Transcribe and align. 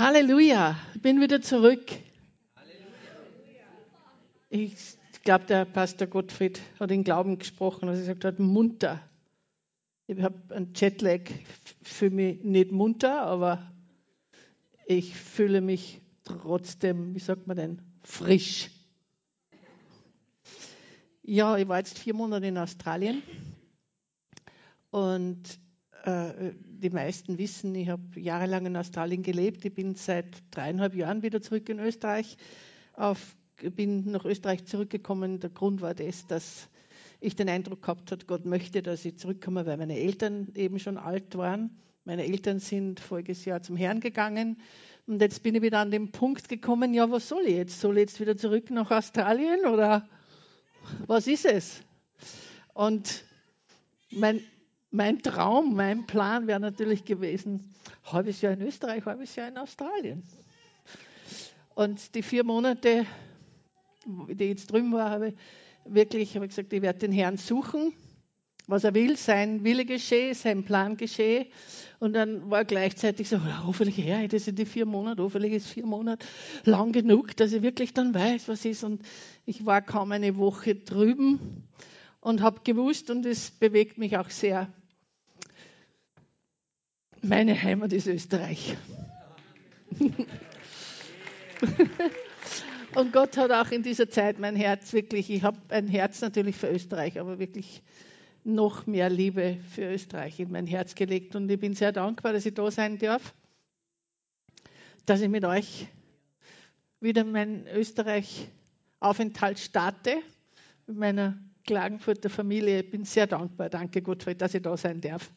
Halleluja, 0.00 0.78
ich 0.94 1.02
bin 1.02 1.20
wieder 1.20 1.42
zurück. 1.42 1.92
Ich 4.48 4.74
glaube, 5.24 5.44
der 5.44 5.66
Pastor 5.66 6.06
Gottfried 6.06 6.58
hat 6.80 6.90
in 6.90 7.04
Glauben 7.04 7.38
gesprochen, 7.38 7.86
als 7.86 7.98
er 7.98 8.04
gesagt 8.04 8.24
hat, 8.24 8.38
munter. 8.38 9.02
Ich 10.06 10.18
habe 10.22 10.54
einen 10.54 10.72
Jetlag, 10.74 11.30
fühle 11.82 12.12
mich 12.12 12.42
nicht 12.42 12.72
munter, 12.72 13.20
aber 13.24 13.70
ich 14.86 15.14
fühle 15.14 15.60
mich 15.60 16.00
trotzdem, 16.24 17.14
wie 17.14 17.18
sagt 17.18 17.46
man 17.46 17.58
denn, 17.58 17.82
frisch. 18.02 18.70
Ja, 21.22 21.58
ich 21.58 21.68
war 21.68 21.76
jetzt 21.76 21.98
vier 21.98 22.14
Monate 22.14 22.46
in 22.46 22.56
Australien 22.56 23.22
und 24.92 25.42
äh, 26.04 26.52
die 26.80 26.90
meisten 26.90 27.38
wissen, 27.38 27.74
ich 27.74 27.88
habe 27.88 28.18
jahrelang 28.18 28.66
in 28.66 28.76
Australien 28.76 29.22
gelebt. 29.22 29.64
Ich 29.64 29.74
bin 29.74 29.94
seit 29.94 30.26
dreieinhalb 30.50 30.94
Jahren 30.94 31.22
wieder 31.22 31.40
zurück 31.40 31.68
in 31.68 31.78
Österreich. 31.78 32.36
Auf, 32.94 33.36
bin 33.76 34.10
nach 34.10 34.24
Österreich 34.24 34.64
zurückgekommen. 34.64 35.40
Der 35.40 35.50
Grund 35.50 35.82
war 35.82 35.94
das, 35.94 36.26
dass 36.26 36.68
ich 37.20 37.36
den 37.36 37.48
Eindruck 37.48 37.82
gehabt 37.82 38.10
habe, 38.12 38.24
Gott 38.24 38.46
möchte, 38.46 38.82
dass 38.82 39.04
ich 39.04 39.18
zurückkomme, 39.18 39.66
weil 39.66 39.76
meine 39.76 39.98
Eltern 39.98 40.48
eben 40.54 40.78
schon 40.78 40.96
alt 40.96 41.36
waren. 41.36 41.78
Meine 42.04 42.24
Eltern 42.24 42.58
sind 42.58 42.98
voriges 42.98 43.44
Jahr 43.44 43.62
zum 43.62 43.76
Herrn 43.76 44.00
gegangen. 44.00 44.60
Und 45.06 45.20
jetzt 45.20 45.42
bin 45.42 45.54
ich 45.54 45.62
wieder 45.62 45.80
an 45.80 45.90
den 45.90 46.12
Punkt 46.12 46.48
gekommen, 46.48 46.94
ja, 46.94 47.10
was 47.10 47.28
soll 47.28 47.42
ich 47.44 47.56
jetzt? 47.56 47.80
Soll 47.80 47.98
ich 47.98 48.02
jetzt 48.02 48.20
wieder 48.20 48.36
zurück 48.36 48.70
nach 48.70 48.90
Australien 48.90 49.66
oder 49.66 50.08
was 51.06 51.26
ist 51.26 51.44
es? 51.44 51.82
Und 52.72 53.24
mein, 54.10 54.40
mein 54.90 55.22
Traum, 55.22 55.74
mein 55.74 56.06
Plan 56.06 56.46
wäre 56.46 56.60
natürlich 56.60 57.04
gewesen, 57.04 57.74
halbes 58.04 58.40
Jahr 58.40 58.52
in 58.52 58.62
Österreich, 58.62 59.04
halbes 59.04 59.36
Jahr 59.36 59.48
in 59.48 59.58
Australien. 59.58 60.22
Und 61.74 62.14
die 62.14 62.22
vier 62.22 62.44
Monate, 62.44 63.06
die 64.06 64.44
ich 64.44 64.50
jetzt 64.50 64.72
drüben 64.72 64.92
war, 64.92 65.10
habe 65.10 65.28
ich 65.28 65.34
wirklich 65.84 66.34
habe 66.34 66.46
ich 66.46 66.50
gesagt, 66.50 66.72
ich 66.72 66.82
werde 66.82 66.98
den 66.98 67.12
Herrn 67.12 67.36
suchen, 67.36 67.92
was 68.66 68.84
er 68.84 68.94
will, 68.94 69.16
sein 69.16 69.64
Wille 69.64 69.84
geschehe, 69.84 70.34
sein 70.34 70.64
Plan 70.64 70.96
geschehe. 70.96 71.46
Und 71.98 72.12
dann 72.14 72.50
war 72.50 72.64
gleichzeitig 72.64 73.28
so, 73.28 73.36
ja, 73.36 73.64
hoffentlich 73.66 73.98
her, 73.98 74.26
das 74.28 74.44
sind 74.44 74.58
die 74.58 74.66
vier 74.66 74.86
Monate, 74.86 75.22
hoffentlich 75.22 75.52
ist 75.52 75.68
vier 75.68 75.86
Monate 75.86 76.26
lang 76.64 76.92
genug, 76.92 77.36
dass 77.36 77.52
ich 77.52 77.62
wirklich 77.62 77.94
dann 77.94 78.14
weiß, 78.14 78.48
was 78.48 78.64
ist. 78.64 78.84
Und 78.84 79.02
ich 79.44 79.66
war 79.66 79.82
kaum 79.82 80.12
eine 80.12 80.36
Woche 80.36 80.74
drüben 80.76 81.64
und 82.20 82.42
habe 82.42 82.60
gewusst, 82.64 83.10
und 83.10 83.26
es 83.26 83.50
bewegt 83.50 83.98
mich 83.98 84.16
auch 84.16 84.30
sehr, 84.30 84.72
meine 87.22 87.60
Heimat 87.62 87.92
ist 87.92 88.06
Österreich. 88.06 88.76
Und 92.94 93.12
Gott 93.12 93.36
hat 93.36 93.52
auch 93.52 93.70
in 93.70 93.82
dieser 93.82 94.08
Zeit 94.08 94.38
mein 94.38 94.56
Herz 94.56 94.92
wirklich, 94.92 95.30
ich 95.30 95.42
habe 95.42 95.58
ein 95.68 95.86
Herz 95.86 96.20
natürlich 96.20 96.56
für 96.56 96.68
Österreich, 96.68 97.20
aber 97.20 97.38
wirklich 97.38 97.82
noch 98.42 98.86
mehr 98.86 99.10
Liebe 99.10 99.58
für 99.74 99.92
Österreich 99.92 100.40
in 100.40 100.50
mein 100.50 100.66
Herz 100.66 100.94
gelegt. 100.94 101.36
Und 101.36 101.50
ich 101.50 101.60
bin 101.60 101.74
sehr 101.74 101.92
dankbar, 101.92 102.32
dass 102.32 102.46
ich 102.46 102.54
da 102.54 102.70
sein 102.70 102.98
darf, 102.98 103.34
dass 105.06 105.20
ich 105.20 105.28
mit 105.28 105.44
euch 105.44 105.86
wieder 107.00 107.24
meinen 107.24 107.66
Österreich-Aufenthalt 107.68 109.58
starte, 109.58 110.16
mit 110.86 110.96
meiner 110.96 111.38
Klagenfurter 111.64 112.30
Familie. 112.30 112.80
Ich 112.80 112.90
bin 112.90 113.04
sehr 113.04 113.26
dankbar. 113.26 113.68
Danke, 113.68 114.02
Gottfried, 114.02 114.40
dass 114.40 114.54
ich 114.54 114.62
da 114.62 114.76
sein 114.76 115.00
darf. 115.00 115.30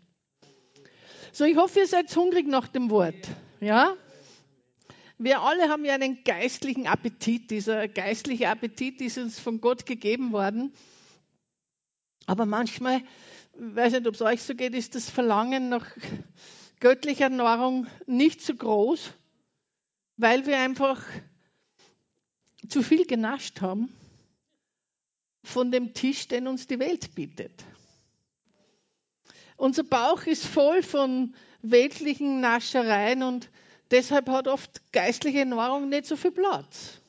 So, 1.35 1.45
ich 1.45 1.57
hoffe, 1.57 1.79
ihr 1.79 1.87
seid 1.87 2.15
hungrig 2.15 2.45
nach 2.45 2.67
dem 2.67 2.91
Wort. 2.91 3.27
Ja? 3.59 3.97
Wir 5.17 5.41
alle 5.41 5.67
haben 5.67 5.83
ja 5.83 5.95
einen 5.95 6.23
geistlichen 6.23 6.85
Appetit. 6.85 7.49
Dieser 7.49 7.87
geistliche 7.87 8.49
Appetit 8.49 9.01
ist 9.01 9.17
uns 9.17 9.39
von 9.39 9.59
Gott 9.59 9.87
gegeben 9.87 10.31
worden. 10.31 10.71
Aber 12.27 12.45
manchmal, 12.45 12.97
ich 12.97 13.75
weiß 13.75 13.93
nicht, 13.93 14.05
ob 14.05 14.13
es 14.13 14.21
euch 14.21 14.43
so 14.43 14.53
geht, 14.53 14.75
ist 14.75 14.93
das 14.93 15.09
Verlangen 15.09 15.69
nach 15.69 15.87
göttlicher 16.79 17.29
Nahrung 17.29 17.87
nicht 18.05 18.39
so 18.41 18.53
groß, 18.53 19.11
weil 20.17 20.45
wir 20.45 20.59
einfach 20.59 21.03
zu 22.69 22.83
viel 22.83 23.07
genascht 23.07 23.59
haben 23.61 23.91
von 25.43 25.71
dem 25.71 25.95
Tisch, 25.95 26.27
den 26.27 26.45
uns 26.45 26.67
die 26.67 26.77
Welt 26.77 27.15
bietet. 27.15 27.65
Unser 29.57 29.83
Bauch 29.83 30.25
ist 30.25 30.45
voll 30.45 30.83
von 30.83 31.35
weltlichen 31.61 32.41
Naschereien 32.41 33.23
und 33.23 33.49
deshalb 33.91 34.29
hat 34.29 34.47
oft 34.47 34.91
geistliche 34.91 35.45
Nahrung 35.45 35.89
nicht 35.89 36.05
so 36.05 36.15
viel 36.15 36.31
Platz. 36.31 36.99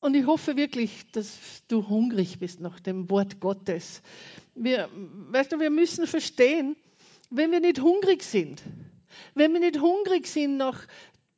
Und 0.00 0.14
ich 0.14 0.26
hoffe 0.26 0.56
wirklich, 0.56 1.10
dass 1.12 1.38
du 1.68 1.88
hungrig 1.88 2.38
bist 2.38 2.60
nach 2.60 2.78
dem 2.78 3.10
Wort 3.10 3.40
Gottes. 3.40 4.02
Wir, 4.54 4.88
weißt 4.92 5.52
du, 5.52 5.58
wir 5.58 5.70
müssen 5.70 6.06
verstehen, 6.06 6.76
wenn 7.30 7.50
wir 7.50 7.60
nicht 7.60 7.80
hungrig 7.80 8.22
sind, 8.22 8.62
wenn 9.34 9.52
wir 9.52 9.60
nicht 9.60 9.80
hungrig 9.80 10.26
sind 10.28 10.58
nach 10.58 10.86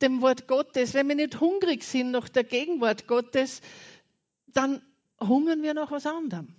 dem 0.01 0.21
Wort 0.21 0.47
Gottes, 0.47 0.93
wenn 0.93 1.07
wir 1.07 1.15
nicht 1.15 1.39
hungrig 1.39 1.83
sind 1.83 2.11
nach 2.11 2.29
der 2.29 2.43
Gegenwart 2.43 3.07
Gottes, 3.07 3.61
dann 4.47 4.81
hungern 5.19 5.63
wir 5.63 5.73
nach 5.73 5.91
was 5.91 6.05
anderem. 6.05 6.53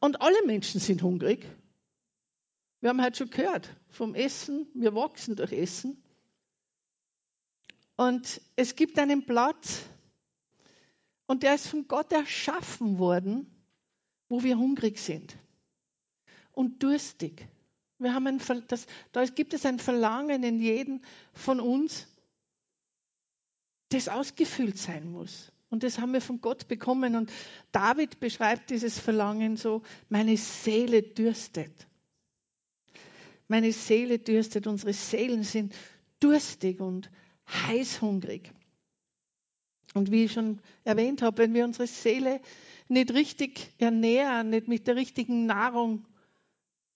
Und 0.00 0.20
alle 0.20 0.44
Menschen 0.46 0.80
sind 0.80 1.02
hungrig. 1.02 1.46
Wir 2.80 2.90
haben 2.90 3.02
heute 3.02 3.16
schon 3.16 3.30
gehört 3.30 3.74
vom 3.90 4.14
Essen, 4.14 4.68
wir 4.74 4.94
wachsen 4.94 5.34
durch 5.34 5.52
Essen. 5.52 6.02
Und 7.96 8.40
es 8.54 8.76
gibt 8.76 8.98
einen 8.98 9.26
Platz, 9.26 9.84
und 11.28 11.42
der 11.42 11.54
ist 11.54 11.66
von 11.68 11.86
Gott 11.86 12.10
erschaffen 12.10 12.98
worden, 12.98 13.46
wo 14.28 14.42
wir 14.42 14.58
hungrig 14.58 14.98
sind 14.98 15.36
und 16.52 16.82
durstig. 16.82 17.46
Wir 17.98 18.14
haben 18.14 18.26
ein, 18.26 18.40
das, 18.68 18.86
da 19.12 19.24
gibt 19.26 19.52
es 19.52 19.66
ein 19.66 19.78
Verlangen 19.78 20.42
in 20.42 20.60
jedem 20.60 21.02
von 21.34 21.60
uns, 21.60 22.06
das 23.90 24.08
ausgefüllt 24.08 24.78
sein 24.78 25.10
muss. 25.10 25.52
Und 25.70 25.82
das 25.82 25.98
haben 25.98 26.12
wir 26.12 26.20
von 26.20 26.40
Gott 26.40 26.68
bekommen. 26.68 27.14
Und 27.14 27.30
David 27.72 28.20
beschreibt 28.20 28.70
dieses 28.70 28.98
Verlangen 28.98 29.56
so, 29.56 29.82
meine 30.08 30.36
Seele 30.36 31.02
dürstet. 31.02 31.86
Meine 33.48 33.72
Seele 33.72 34.18
dürstet, 34.18 34.66
unsere 34.66 34.92
Seelen 34.92 35.42
sind 35.42 35.74
durstig 36.20 36.80
und 36.80 37.10
heißhungrig. 37.48 38.52
Und 39.94 40.10
wie 40.10 40.24
ich 40.24 40.32
schon 40.32 40.60
erwähnt 40.84 41.22
habe, 41.22 41.38
wenn 41.38 41.54
wir 41.54 41.64
unsere 41.64 41.86
Seele 41.86 42.40
nicht 42.88 43.12
richtig 43.12 43.72
ernähren, 43.78 44.50
nicht 44.50 44.68
mit 44.68 44.86
der 44.86 44.96
richtigen 44.96 45.46
Nahrung 45.46 46.06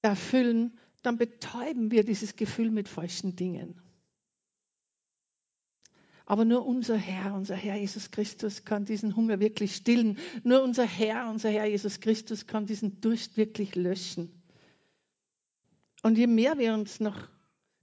erfüllen, 0.03 0.79
dann 1.03 1.19
betäuben 1.19 1.91
wir 1.91 2.05
dieses 2.05 2.37
Gefühl 2.37 2.71
mit 2.71 2.89
falschen 2.89 3.35
Dingen. 3.35 3.82
Aber 6.33 6.47
nur 6.47 6.65
unser 6.65 6.97
Herr, 6.97 7.35
unser 7.35 7.57
Herr 7.57 7.77
Jesus 7.77 8.11
Christus 8.11 8.65
kann 8.65 8.87
diesen 8.87 9.17
Hunger 9.17 9.39
wirklich 9.39 9.77
stillen. 9.77 10.17
Nur 10.45 10.63
unser 10.63 10.87
Herr, 10.87 11.29
unser 11.29 11.51
Herr 11.51 11.67
Jesus 11.67 12.01
Christus 12.01 12.47
kann 12.47 12.65
diesen 12.65 13.03
Durst 13.03 13.37
wirklich 13.37 13.75
löschen. 13.75 14.43
Und 16.03 16.17
je 16.17 16.27
mehr 16.27 16.57
wir 16.57 16.73
uns 16.73 17.01
nach 17.01 17.29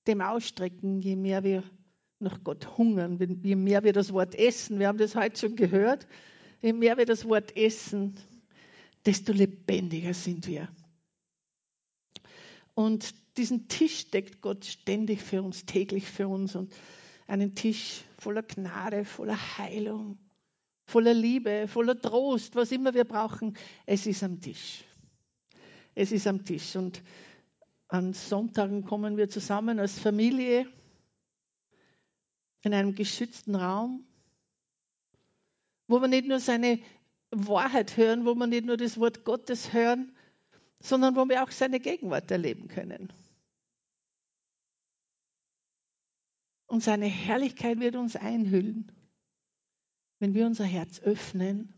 dem 0.07 0.21
ausstrecken, 0.21 0.99
je 0.99 1.15
mehr 1.15 1.43
wir 1.43 1.63
nach 2.17 2.43
Gott 2.43 2.75
hungern, 2.75 3.19
je 3.43 3.55
mehr 3.55 3.83
wir 3.83 3.93
das 3.93 4.13
Wort 4.13 4.33
essen, 4.33 4.79
wir 4.79 4.87
haben 4.87 4.97
das 4.97 5.13
heute 5.13 5.39
schon 5.39 5.55
gehört, 5.55 6.07
je 6.63 6.73
mehr 6.73 6.97
wir 6.97 7.05
das 7.05 7.25
Wort 7.25 7.55
essen, 7.55 8.15
desto 9.05 9.31
lebendiger 9.31 10.15
sind 10.15 10.47
wir. 10.47 10.69
Und 12.73 13.13
diesen 13.37 13.67
Tisch 13.67 14.09
deckt 14.09 14.41
Gott 14.41 14.65
ständig 14.65 15.21
für 15.21 15.43
uns, 15.43 15.67
täglich 15.67 16.07
für 16.07 16.27
uns. 16.27 16.55
Und 16.55 16.73
einen 17.27 17.53
Tisch 17.53 18.05
voller 18.19 18.43
Gnade, 18.43 19.05
voller 19.05 19.57
Heilung, 19.57 20.17
voller 20.85 21.13
Liebe, 21.13 21.67
voller 21.67 21.99
Trost, 21.99 22.55
was 22.55 22.71
immer 22.71 22.93
wir 22.93 23.05
brauchen. 23.05 23.57
Es 23.85 24.05
ist 24.05 24.23
am 24.23 24.41
Tisch. 24.41 24.83
Es 25.95 26.11
ist 26.11 26.27
am 26.27 26.43
Tisch. 26.45 26.75
Und 26.75 27.01
an 27.87 28.13
Sonntagen 28.13 28.83
kommen 28.83 29.17
wir 29.17 29.29
zusammen 29.29 29.79
als 29.79 29.99
Familie 29.99 30.67
in 32.61 32.73
einem 32.73 32.93
geschützten 32.93 33.55
Raum, 33.55 34.05
wo 35.87 36.01
wir 36.01 36.07
nicht 36.07 36.27
nur 36.27 36.39
seine 36.39 36.79
Wahrheit 37.31 37.97
hören, 37.97 38.25
wo 38.25 38.35
wir 38.35 38.47
nicht 38.47 38.65
nur 38.65 38.77
das 38.77 38.99
Wort 38.99 39.23
Gottes 39.23 39.73
hören, 39.73 40.15
sondern 40.79 41.15
wo 41.15 41.27
wir 41.27 41.43
auch 41.43 41.51
seine 41.51 41.79
Gegenwart 41.79 42.29
erleben 42.31 42.67
können. 42.67 43.11
Und 46.69 46.83
seine 46.83 47.07
Herrlichkeit 47.07 47.79
wird 47.79 47.95
uns 47.95 48.15
einhüllen, 48.15 48.91
wenn 50.19 50.35
wir 50.35 50.45
unser 50.45 50.65
Herz 50.65 50.99
öffnen 50.99 51.73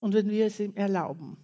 und 0.00 0.14
wenn 0.14 0.28
wir 0.28 0.46
es 0.46 0.58
ihm 0.58 0.74
erlauben. 0.74 1.36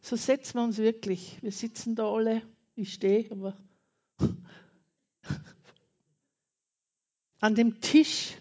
So 0.00 0.16
setzen 0.16 0.54
wir 0.54 0.64
uns 0.64 0.78
wirklich. 0.78 1.42
Wir 1.42 1.52
sitzen 1.52 1.94
da 1.94 2.10
alle, 2.10 2.40
ich 2.74 2.94
stehe, 2.94 3.30
aber 3.30 3.54
an 7.40 7.54
dem 7.54 7.82
Tisch 7.82 8.38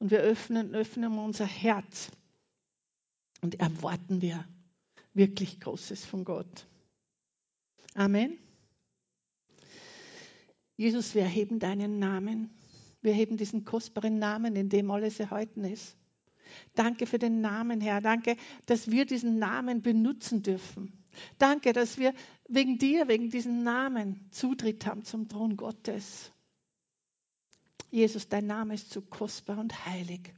und 0.00 0.10
wir 0.10 0.20
öffnen, 0.20 0.74
öffnen 0.74 1.18
unser 1.18 1.46
Herz 1.46 2.10
und 3.40 3.58
erwarten 3.58 4.20
wir 4.20 4.46
wirklich 5.14 5.60
Großes 5.60 6.04
von 6.04 6.26
Gott. 6.26 6.66
Amen. 7.94 8.38
Jesus, 10.78 11.16
wir 11.16 11.22
erheben 11.22 11.58
deinen 11.58 11.98
Namen. 11.98 12.50
Wir 13.02 13.12
heben 13.12 13.36
diesen 13.36 13.64
kostbaren 13.64 14.18
Namen, 14.20 14.54
in 14.54 14.68
dem 14.68 14.90
alles 14.92 15.18
erhalten 15.18 15.64
ist. 15.64 15.96
Danke 16.74 17.06
für 17.06 17.18
den 17.18 17.40
Namen, 17.40 17.80
Herr. 17.80 18.00
Danke, 18.00 18.36
dass 18.66 18.88
wir 18.88 19.04
diesen 19.04 19.40
Namen 19.40 19.82
benutzen 19.82 20.42
dürfen. 20.42 20.92
Danke, 21.36 21.72
dass 21.72 21.98
wir 21.98 22.14
wegen 22.48 22.78
dir, 22.78 23.08
wegen 23.08 23.28
diesem 23.28 23.64
Namen 23.64 24.30
Zutritt 24.30 24.86
haben 24.86 25.04
zum 25.04 25.28
Thron 25.28 25.56
Gottes. 25.56 26.30
Jesus, 27.90 28.28
dein 28.28 28.46
Name 28.46 28.74
ist 28.74 28.92
so 28.92 29.02
kostbar 29.02 29.58
und 29.58 29.84
heilig. 29.84 30.32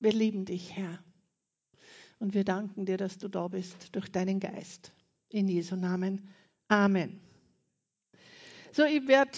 Wir 0.00 0.12
lieben 0.12 0.44
dich, 0.44 0.76
Herr. 0.76 0.98
Und 2.18 2.34
wir 2.34 2.44
danken 2.44 2.86
dir, 2.86 2.96
dass 2.96 3.18
du 3.18 3.28
da 3.28 3.46
bist 3.46 3.94
durch 3.94 4.10
deinen 4.10 4.40
Geist. 4.40 4.92
In 5.28 5.46
Jesu 5.46 5.76
Namen. 5.76 6.28
Amen. 6.66 7.27
So, 8.72 8.84
ich 8.84 9.06
werde 9.06 9.32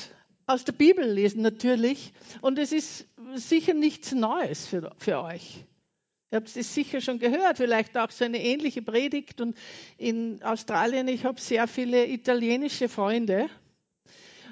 aus 0.47 0.65
der 0.65 0.73
Bibel 0.73 1.09
lesen 1.09 1.43
natürlich. 1.43 2.13
Und 2.41 2.59
es 2.59 2.73
ist 2.73 3.07
sicher 3.35 3.75
nichts 3.75 4.13
Neues 4.13 4.67
für, 4.67 4.93
für 4.99 5.23
euch. 5.23 5.65
Ihr 6.33 6.37
habt 6.37 6.55
es 6.55 6.75
sicher 6.75 7.01
schon 7.01 7.19
gehört, 7.19 7.57
vielleicht 7.57 7.97
auch 7.97 8.11
so 8.11 8.25
eine 8.25 8.43
ähnliche 8.43 8.83
Predigt. 8.83 9.41
Und 9.41 9.57
in 9.97 10.43
Australien, 10.43 11.09
ich 11.09 11.25
habe 11.25 11.41
sehr 11.41 11.67
viele 11.67 12.07
italienische 12.07 12.89
Freunde. 12.89 13.49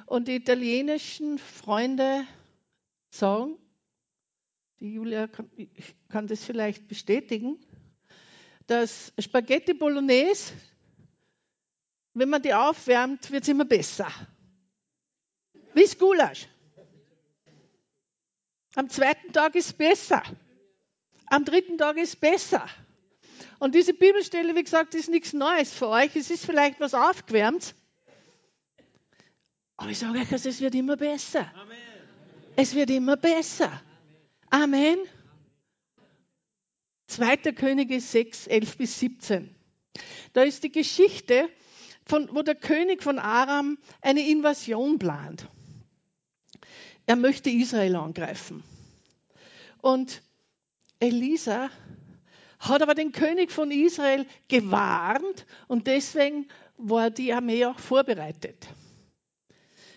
Und 0.06 0.28
die 0.28 0.36
italienischen 0.36 1.38
Freunde 1.38 2.24
sagen, 3.10 3.56
die 4.80 4.94
Julia 4.94 5.26
kann, 5.26 5.50
kann 6.08 6.26
das 6.26 6.44
vielleicht 6.44 6.88
bestätigen, 6.88 7.58
dass 8.66 9.12
Spaghetti 9.18 9.74
Bolognese, 9.74 10.52
wenn 12.14 12.28
man 12.28 12.42
die 12.42 12.54
aufwärmt, 12.54 13.30
wird 13.30 13.42
es 13.42 13.48
immer 13.48 13.64
besser. 13.64 14.10
Wie 15.78 15.84
ist 15.84 16.00
Gulasch? 16.00 16.48
Am 18.74 18.90
zweiten 18.90 19.32
Tag 19.32 19.54
ist 19.54 19.78
besser. 19.78 20.24
Am 21.26 21.44
dritten 21.44 21.78
Tag 21.78 21.98
ist 21.98 22.20
besser. 22.20 22.66
Und 23.60 23.76
diese 23.76 23.94
Bibelstelle, 23.94 24.56
wie 24.56 24.64
gesagt, 24.64 24.96
ist 24.96 25.08
nichts 25.08 25.32
Neues 25.34 25.72
für 25.72 25.86
euch. 25.86 26.16
Es 26.16 26.30
ist 26.30 26.44
vielleicht 26.44 26.80
was 26.80 26.94
aufgewärmt. 26.94 27.76
Aber 29.76 29.88
ich 29.90 30.00
sage 30.00 30.18
euch, 30.18 30.32
es 30.32 30.60
wird 30.60 30.74
immer 30.74 30.96
besser. 30.96 31.48
Amen. 31.54 31.78
Es 32.56 32.74
wird 32.74 32.90
immer 32.90 33.16
besser. 33.16 33.70
Amen. 34.50 34.98
2. 37.06 37.36
Könige 37.52 38.00
6, 38.00 38.48
11 38.48 38.78
bis 38.78 38.98
17. 38.98 39.54
Da 40.32 40.42
ist 40.42 40.64
die 40.64 40.72
Geschichte, 40.72 41.48
von, 42.04 42.28
wo 42.32 42.42
der 42.42 42.56
König 42.56 43.00
von 43.04 43.20
Aram 43.20 43.78
eine 44.00 44.28
Invasion 44.28 44.98
plant. 44.98 45.48
Er 47.08 47.16
möchte 47.16 47.48
Israel 47.48 47.96
angreifen. 47.96 48.62
Und 49.80 50.20
Elisa 51.00 51.70
hat 52.58 52.82
aber 52.82 52.94
den 52.94 53.12
König 53.12 53.50
von 53.50 53.70
Israel 53.70 54.26
gewarnt 54.48 55.46
und 55.68 55.86
deswegen 55.86 56.48
war 56.76 57.08
die 57.08 57.32
Armee 57.32 57.64
auch 57.64 57.78
vorbereitet. 57.78 58.68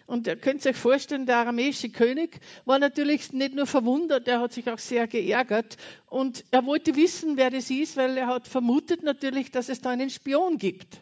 Und 0.07 0.25
ihr 0.25 0.37
könnt 0.37 0.65
euch 0.65 0.77
vorstellen, 0.77 1.25
der 1.25 1.39
aramäische 1.39 1.89
König 1.89 2.39
war 2.63 2.79
natürlich 2.79 3.33
nicht 3.33 3.55
nur 3.55 3.67
verwundert, 3.67 4.29
er 4.29 4.39
hat 4.39 4.53
sich 4.53 4.69
auch 4.69 4.79
sehr 4.79 5.05
geärgert 5.05 5.75
und 6.05 6.45
er 6.51 6.65
wollte 6.65 6.95
wissen, 6.95 7.35
wer 7.35 7.49
das 7.49 7.69
ist, 7.69 7.97
weil 7.97 8.15
er 8.15 8.27
hat 8.27 8.47
vermutet 8.47 9.03
natürlich, 9.03 9.51
dass 9.51 9.67
es 9.67 9.81
da 9.81 9.89
einen 9.89 10.09
Spion 10.09 10.57
gibt. 10.57 11.01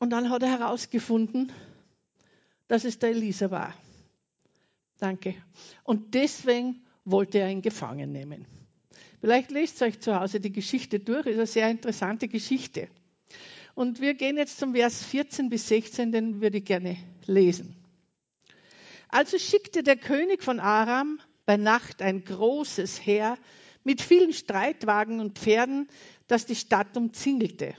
Und 0.00 0.10
dann 0.10 0.28
hat 0.28 0.42
er 0.42 0.58
herausgefunden, 0.58 1.52
dass 2.66 2.84
es 2.84 2.98
der 2.98 3.10
Elisa 3.10 3.52
war. 3.52 3.74
Danke. 5.00 5.34
Und 5.82 6.14
deswegen 6.14 6.82
wollte 7.04 7.38
er 7.38 7.50
ihn 7.50 7.62
gefangen 7.62 8.12
nehmen. 8.12 8.46
Vielleicht 9.20 9.50
lest 9.50 9.82
euch 9.82 9.98
zu 10.00 10.18
Hause 10.18 10.40
die 10.40 10.52
Geschichte 10.52 11.00
durch, 11.00 11.26
ist 11.26 11.36
eine 11.36 11.46
sehr 11.46 11.70
interessante 11.70 12.28
Geschichte. 12.28 12.88
Und 13.74 14.00
wir 14.00 14.14
gehen 14.14 14.36
jetzt 14.36 14.58
zum 14.58 14.74
Vers 14.74 15.02
14 15.04 15.48
bis 15.48 15.68
16, 15.68 16.12
den 16.12 16.40
würde 16.40 16.58
ich 16.58 16.64
gerne 16.64 16.96
lesen. 17.26 17.76
Also 19.08 19.38
schickte 19.38 19.82
der 19.82 19.96
König 19.96 20.42
von 20.42 20.60
Aram 20.60 21.18
bei 21.46 21.56
Nacht 21.56 22.02
ein 22.02 22.22
großes 22.24 23.04
Heer 23.04 23.36
mit 23.84 24.02
vielen 24.02 24.32
Streitwagen 24.32 25.20
und 25.20 25.38
Pferden, 25.38 25.88
das 26.28 26.46
die 26.46 26.54
Stadt 26.54 26.96
umzingelte. 26.96 27.74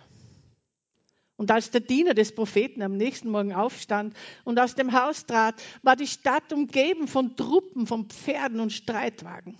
Und 1.41 1.49
als 1.49 1.71
der 1.71 1.81
Diener 1.81 2.13
des 2.13 2.35
Propheten 2.35 2.83
am 2.83 2.97
nächsten 2.97 3.31
Morgen 3.31 3.51
aufstand 3.51 4.15
und 4.43 4.59
aus 4.59 4.75
dem 4.75 4.93
Haus 4.93 5.25
trat, 5.25 5.59
war 5.81 5.95
die 5.95 6.05
Stadt 6.05 6.53
umgeben 6.53 7.07
von 7.07 7.35
Truppen, 7.35 7.87
von 7.87 8.09
Pferden 8.09 8.59
und 8.59 8.71
Streitwagen. 8.71 9.57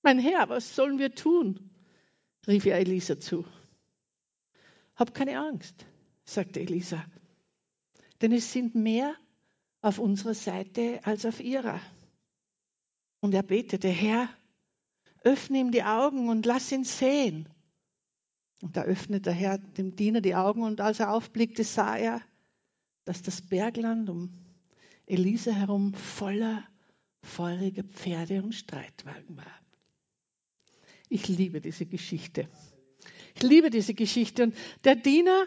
Mein 0.00 0.20
Herr, 0.20 0.48
was 0.48 0.76
sollen 0.76 1.00
wir 1.00 1.12
tun? 1.12 1.70
rief 2.46 2.66
er 2.66 2.78
Elisa 2.78 3.18
zu. 3.18 3.44
Hab 4.94 5.12
keine 5.12 5.40
Angst, 5.40 5.74
sagte 6.24 6.60
Elisa, 6.60 7.04
denn 8.22 8.30
es 8.30 8.52
sind 8.52 8.76
mehr 8.76 9.16
auf 9.80 9.98
unserer 9.98 10.34
Seite 10.34 11.00
als 11.02 11.26
auf 11.26 11.40
ihrer. 11.40 11.80
Und 13.18 13.34
er 13.34 13.42
betete, 13.42 13.88
Herr, 13.88 14.28
öffne 15.24 15.58
ihm 15.58 15.72
die 15.72 15.82
Augen 15.82 16.28
und 16.28 16.46
lass 16.46 16.70
ihn 16.70 16.84
sehen. 16.84 17.48
Und 18.60 18.76
da 18.76 18.82
öffnete 18.82 19.22
der 19.22 19.32
Herr 19.32 19.58
dem 19.58 19.94
Diener 19.94 20.20
die 20.20 20.34
Augen 20.34 20.62
und 20.62 20.80
als 20.80 21.00
er 21.00 21.12
aufblickte, 21.12 21.64
sah 21.64 21.96
er, 21.96 22.20
dass 23.04 23.22
das 23.22 23.40
Bergland 23.40 24.10
um 24.10 24.32
Elisa 25.06 25.52
herum 25.52 25.94
voller 25.94 26.64
feuriger 27.22 27.84
Pferde 27.84 28.42
und 28.42 28.54
Streitwagen 28.54 29.36
war. 29.36 29.60
Ich 31.08 31.28
liebe 31.28 31.60
diese 31.60 31.86
Geschichte. 31.86 32.48
Ich 33.34 33.42
liebe 33.42 33.70
diese 33.70 33.94
Geschichte. 33.94 34.44
Und 34.44 34.56
der 34.84 34.96
Diener 34.96 35.46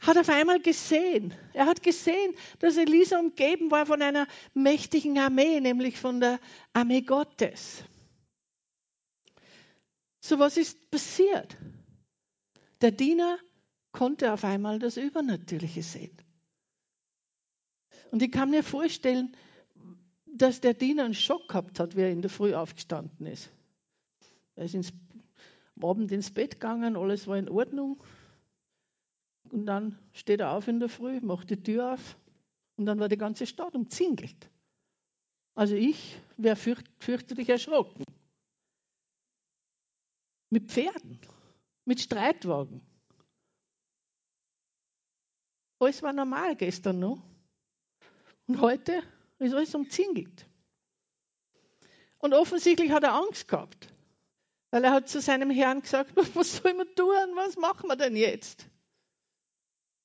hat 0.00 0.16
auf 0.16 0.28
einmal 0.28 0.60
gesehen, 0.60 1.34
er 1.52 1.66
hat 1.66 1.82
gesehen, 1.82 2.34
dass 2.60 2.76
Elisa 2.76 3.18
umgeben 3.18 3.70
war 3.70 3.86
von 3.86 4.00
einer 4.00 4.26
mächtigen 4.54 5.18
Armee, 5.18 5.60
nämlich 5.60 5.98
von 5.98 6.20
der 6.20 6.40
Armee 6.72 7.02
Gottes. 7.02 7.84
So 10.20 10.38
was 10.38 10.56
ist 10.56 10.90
passiert? 10.90 11.56
Der 12.80 12.92
Diener 12.92 13.38
konnte 13.92 14.32
auf 14.32 14.44
einmal 14.44 14.78
das 14.78 14.96
Übernatürliche 14.96 15.82
sehen. 15.82 16.16
Und 18.10 18.22
ich 18.22 18.30
kann 18.30 18.50
mir 18.50 18.62
vorstellen, 18.62 19.36
dass 20.24 20.60
der 20.60 20.74
Diener 20.74 21.04
einen 21.04 21.14
Schock 21.14 21.48
gehabt 21.48 21.80
hat, 21.80 21.96
wie 21.96 22.02
er 22.02 22.12
in 22.12 22.22
der 22.22 22.30
Früh 22.30 22.54
aufgestanden 22.54 23.26
ist. 23.26 23.50
Er 24.54 24.64
ist 24.64 24.74
ins, 24.74 24.92
am 25.76 25.84
Abend 25.84 26.12
ins 26.12 26.30
Bett 26.30 26.52
gegangen, 26.52 26.96
alles 26.96 27.26
war 27.26 27.36
in 27.36 27.48
Ordnung. 27.48 28.02
Und 29.50 29.66
dann 29.66 29.98
steht 30.12 30.40
er 30.40 30.52
auf 30.52 30.68
in 30.68 30.80
der 30.80 30.88
Früh, 30.88 31.20
macht 31.20 31.50
die 31.50 31.62
Tür 31.62 31.94
auf 31.94 32.16
und 32.76 32.86
dann 32.86 33.00
war 33.00 33.08
die 33.08 33.16
ganze 33.16 33.46
Stadt 33.46 33.74
umzingelt. 33.74 34.50
Also 35.54 35.74
ich 35.74 36.16
wäre 36.36 36.54
fürcht, 36.54 36.86
fürchterlich 36.98 37.48
erschrocken. 37.48 38.04
Mit 40.50 40.70
Pferden 40.70 41.18
mit 41.88 42.00
Streitwagen. 42.02 42.82
Alles 45.78 46.02
war 46.02 46.12
normal 46.12 46.54
gestern 46.54 46.98
noch. 46.98 47.22
Und 48.46 48.60
heute 48.60 49.02
ist 49.38 49.54
alles 49.54 49.74
umzingelt. 49.74 50.46
Und 52.18 52.34
offensichtlich 52.34 52.90
hat 52.90 53.04
er 53.04 53.14
Angst 53.14 53.48
gehabt, 53.48 53.88
weil 54.70 54.84
er 54.84 54.92
hat 54.92 55.08
zu 55.08 55.22
seinem 55.22 55.50
Herrn 55.50 55.80
gesagt, 55.80 56.12
was 56.36 56.56
soll 56.56 56.74
man 56.74 56.94
tun, 56.94 57.36
was 57.36 57.56
machen 57.56 57.88
wir 57.88 57.96
denn 57.96 58.16
jetzt? 58.16 58.66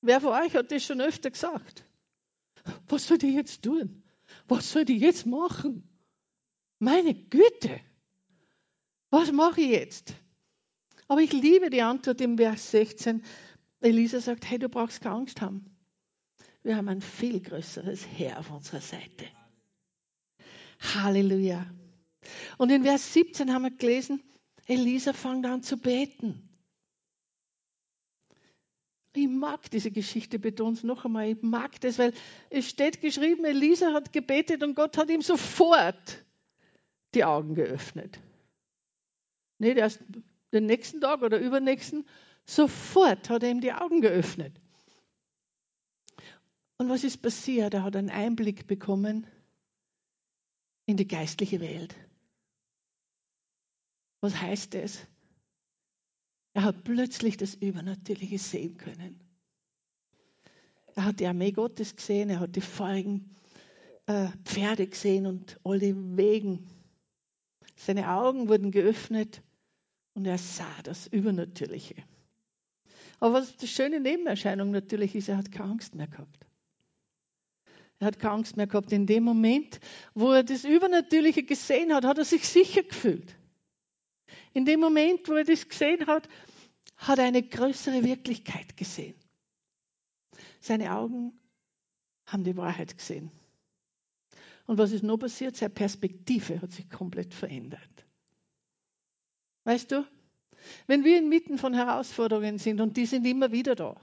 Wer 0.00 0.22
von 0.22 0.32
euch 0.32 0.54
hat 0.56 0.72
das 0.72 0.84
schon 0.84 1.02
öfter 1.02 1.30
gesagt? 1.30 1.84
Was 2.88 3.06
soll 3.06 3.22
ich 3.22 3.34
jetzt 3.34 3.62
tun? 3.62 4.04
Was 4.48 4.72
soll 4.72 4.88
ich 4.88 5.02
jetzt 5.02 5.26
machen? 5.26 5.86
Meine 6.78 7.14
Güte, 7.14 7.80
was 9.10 9.30
mache 9.32 9.60
ich 9.60 9.70
jetzt? 9.70 10.14
Aber 11.08 11.20
ich 11.20 11.32
liebe 11.32 11.70
die 11.70 11.82
Antwort 11.82 12.20
im 12.20 12.36
Vers 12.38 12.70
16. 12.70 13.22
Elisa 13.80 14.20
sagt, 14.20 14.48
hey, 14.48 14.58
du 14.58 14.68
brauchst 14.68 15.00
keine 15.00 15.16
Angst 15.16 15.40
haben. 15.40 15.74
Wir 16.62 16.76
haben 16.76 16.88
ein 16.88 17.02
viel 17.02 17.40
größeres 17.40 18.06
Herr 18.16 18.38
auf 18.38 18.50
unserer 18.50 18.80
Seite. 18.80 19.26
Halleluja. 20.80 21.66
Und 22.56 22.70
in 22.70 22.84
Vers 22.84 23.12
17 23.12 23.52
haben 23.52 23.62
wir 23.62 23.70
gelesen, 23.70 24.22
Elisa 24.66 25.12
fängt 25.12 25.44
an 25.44 25.62
zu 25.62 25.76
beten. 25.76 26.48
Ich 29.16 29.28
mag 29.28 29.70
diese 29.70 29.90
Geschichte, 29.90 30.38
betone 30.38 30.76
noch 30.82 31.04
einmal. 31.04 31.28
Ich 31.28 31.42
mag 31.42 31.80
das, 31.82 31.98
weil 31.98 32.12
es 32.50 32.68
steht 32.68 33.00
geschrieben, 33.00 33.44
Elisa 33.44 33.92
hat 33.92 34.12
gebetet 34.12 34.62
und 34.62 34.74
Gott 34.74 34.96
hat 34.96 35.08
ihm 35.08 35.22
sofort 35.22 36.24
die 37.14 37.24
Augen 37.24 37.54
geöffnet. 37.54 38.18
Nicht 39.58 39.76
erst 39.76 40.00
den 40.54 40.66
nächsten 40.66 41.00
Tag 41.00 41.22
oder 41.22 41.38
übernächsten, 41.38 42.06
sofort 42.46 43.28
hat 43.28 43.42
er 43.42 43.50
ihm 43.50 43.60
die 43.60 43.72
Augen 43.72 44.00
geöffnet. 44.00 44.60
Und 46.78 46.88
was 46.88 47.04
ist 47.04 47.22
passiert? 47.22 47.74
Er 47.74 47.84
hat 47.84 47.96
einen 47.96 48.10
Einblick 48.10 48.66
bekommen 48.66 49.26
in 50.86 50.96
die 50.96 51.06
geistliche 51.06 51.60
Welt. 51.60 51.94
Was 54.20 54.40
heißt 54.40 54.74
das? 54.74 55.06
Er 56.54 56.64
hat 56.64 56.84
plötzlich 56.84 57.36
das 57.36 57.54
Übernatürliche 57.54 58.38
sehen 58.38 58.76
können. 58.76 59.20
Er 60.94 61.04
hat 61.04 61.20
die 61.20 61.26
Armee 61.26 61.52
Gottes 61.52 61.96
gesehen, 61.96 62.30
er 62.30 62.40
hat 62.40 62.54
die 62.54 62.60
feurigen 62.60 63.34
äh, 64.06 64.28
Pferde 64.44 64.86
gesehen 64.86 65.26
und 65.26 65.58
all 65.64 65.78
die 65.78 65.94
Wegen. 66.16 66.66
Seine 67.76 68.10
Augen 68.10 68.48
wurden 68.48 68.70
geöffnet 68.70 69.42
und 70.14 70.26
er 70.26 70.38
sah 70.38 70.82
das 70.82 71.06
Übernatürliche. 71.06 71.96
Aber 73.20 73.34
was 73.34 73.56
die 73.56 73.68
schöne 73.68 74.00
Nebenerscheinung 74.00 74.70
natürlich 74.70 75.14
ist, 75.14 75.28
er 75.28 75.36
hat 75.36 75.52
keine 75.52 75.70
Angst 75.70 75.94
mehr 75.94 76.06
gehabt. 76.06 76.46
Er 77.98 78.08
hat 78.08 78.18
keine 78.18 78.34
Angst 78.34 78.56
mehr 78.56 78.66
gehabt. 78.66 78.92
In 78.92 79.06
dem 79.06 79.24
Moment, 79.24 79.80
wo 80.14 80.32
er 80.32 80.42
das 80.42 80.64
Übernatürliche 80.64 81.42
gesehen 81.42 81.92
hat, 81.92 82.04
hat 82.04 82.18
er 82.18 82.24
sich 82.24 82.46
sicher 82.46 82.82
gefühlt. 82.82 83.36
In 84.52 84.64
dem 84.64 84.80
Moment, 84.80 85.28
wo 85.28 85.34
er 85.34 85.44
das 85.44 85.68
gesehen 85.68 86.06
hat, 86.06 86.28
hat 86.96 87.18
er 87.18 87.24
eine 87.24 87.42
größere 87.42 88.04
Wirklichkeit 88.04 88.76
gesehen. 88.76 89.14
Seine 90.60 90.94
Augen 90.96 91.38
haben 92.26 92.44
die 92.44 92.56
Wahrheit 92.56 92.96
gesehen. 92.96 93.30
Und 94.66 94.78
was 94.78 94.92
ist 94.92 95.02
noch 95.02 95.18
passiert? 95.18 95.56
Seine 95.56 95.74
Perspektive 95.74 96.60
hat 96.60 96.72
sich 96.72 96.88
komplett 96.88 97.34
verändert. 97.34 98.03
Weißt 99.64 99.90
du, 99.92 100.06
wenn 100.86 101.04
wir 101.04 101.18
inmitten 101.18 101.58
von 101.58 101.74
Herausforderungen 101.74 102.58
sind 102.58 102.80
und 102.80 102.96
die 102.96 103.06
sind 103.06 103.24
immer 103.26 103.52
wieder 103.52 103.74
da, 103.74 103.96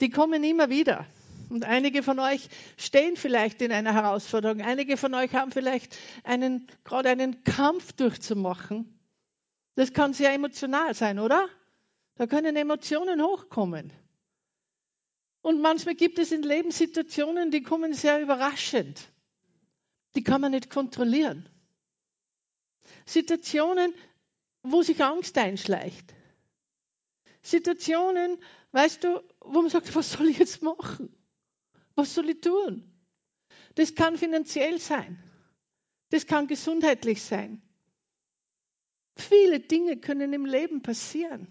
die 0.00 0.10
kommen 0.10 0.44
immer 0.44 0.70
wieder. 0.70 1.06
Und 1.50 1.64
einige 1.64 2.02
von 2.02 2.18
euch 2.18 2.48
stehen 2.76 3.16
vielleicht 3.16 3.60
in 3.60 3.70
einer 3.70 3.92
Herausforderung. 3.92 4.62
Einige 4.62 4.96
von 4.96 5.14
euch 5.14 5.34
haben 5.34 5.52
vielleicht 5.52 5.96
einen, 6.24 6.66
gerade 6.84 7.10
einen 7.10 7.44
Kampf 7.44 7.92
durchzumachen. 7.92 8.98
Das 9.74 9.92
kann 9.92 10.14
sehr 10.14 10.32
emotional 10.32 10.94
sein, 10.94 11.18
oder? 11.18 11.48
Da 12.16 12.26
können 12.26 12.56
Emotionen 12.56 13.22
hochkommen. 13.22 13.92
Und 15.42 15.60
manchmal 15.60 15.94
gibt 15.94 16.18
es 16.18 16.32
in 16.32 16.42
Lebenssituationen, 16.42 17.50
die 17.50 17.62
kommen 17.62 17.92
sehr 17.92 18.22
überraschend. 18.22 19.08
Die 20.14 20.22
kann 20.22 20.40
man 20.40 20.52
nicht 20.52 20.70
kontrollieren. 20.70 21.48
Situationen, 23.04 23.92
wo 24.64 24.82
sich 24.82 25.02
Angst 25.04 25.36
einschleicht. 25.38 26.14
Situationen, 27.42 28.38
weißt 28.72 29.04
du, 29.04 29.22
wo 29.40 29.60
man 29.60 29.70
sagt, 29.70 29.94
was 29.94 30.12
soll 30.12 30.28
ich 30.28 30.38
jetzt 30.38 30.62
machen? 30.62 31.14
Was 31.94 32.14
soll 32.14 32.30
ich 32.30 32.40
tun? 32.40 32.90
Das 33.74 33.94
kann 33.94 34.16
finanziell 34.16 34.80
sein. 34.80 35.22
Das 36.08 36.26
kann 36.26 36.46
gesundheitlich 36.46 37.22
sein. 37.22 37.60
Viele 39.16 39.60
Dinge 39.60 39.98
können 39.98 40.32
im 40.32 40.46
Leben 40.46 40.82
passieren. 40.82 41.46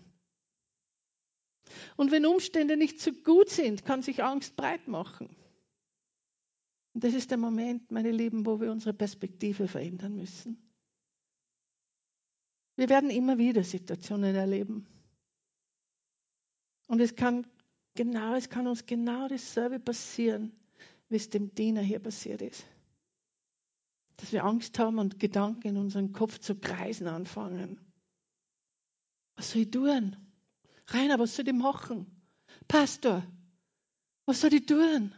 Und 1.95 2.11
wenn 2.11 2.25
Umstände 2.25 2.77
nicht 2.77 2.99
so 2.99 3.11
gut 3.11 3.49
sind, 3.49 3.85
kann 3.85 4.01
sich 4.01 4.23
Angst 4.23 4.55
breit 4.55 4.87
machen. 4.87 5.35
Und 6.93 7.03
das 7.03 7.13
ist 7.13 7.29
der 7.29 7.37
Moment, 7.37 7.91
meine 7.91 8.11
Lieben, 8.11 8.45
wo 8.45 8.59
wir 8.59 8.71
unsere 8.71 8.93
Perspektive 8.93 9.67
verändern 9.67 10.15
müssen. 10.15 10.72
Wir 12.75 12.89
werden 12.89 13.09
immer 13.09 13.37
wieder 13.37 13.63
Situationen 13.63 14.35
erleben. 14.35 14.87
Und 16.87 16.99
es 16.99 17.15
kann 17.15 17.45
genau, 17.95 18.35
es 18.35 18.49
kann 18.49 18.67
uns 18.67 18.85
genau 18.85 19.27
dasselbe 19.27 19.79
passieren, 19.79 20.51
wie 21.09 21.15
es 21.15 21.29
dem 21.29 21.53
Diener 21.53 21.81
hier 21.81 21.99
passiert 21.99 22.41
ist. 22.41 22.65
Dass 24.17 24.31
wir 24.31 24.43
Angst 24.43 24.77
haben 24.79 24.99
und 24.99 25.19
Gedanken 25.19 25.69
in 25.69 25.77
unserem 25.77 26.13
Kopf 26.13 26.39
zu 26.39 26.55
kreisen 26.55 27.07
anfangen. 27.07 27.79
Was 29.35 29.51
soll 29.51 29.63
ich 29.63 29.71
tun? 29.71 30.15
Rainer, 30.87 31.19
was 31.19 31.35
soll 31.35 31.47
ich 31.47 31.53
machen? 31.53 32.05
Pastor, 32.67 33.23
was 34.25 34.41
soll 34.41 34.53
ich 34.53 34.65
tun? 34.65 35.13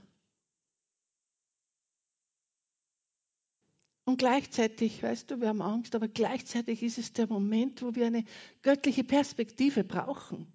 Und 4.06 4.18
gleichzeitig, 4.18 5.02
weißt 5.02 5.32
du, 5.32 5.42
wir 5.42 5.48
haben 5.48 5.64
Angst, 5.64 5.96
aber 5.96 6.08
gleichzeitig 6.08 6.84
ist 6.84 7.00
es 7.00 7.12
der 7.12 7.28
Moment, 7.28 7.82
wo 7.82 7.96
wir 7.96 8.06
eine 8.06 8.24
göttliche 8.62 9.04
Perspektive 9.04 9.84
brauchen. 9.84 10.52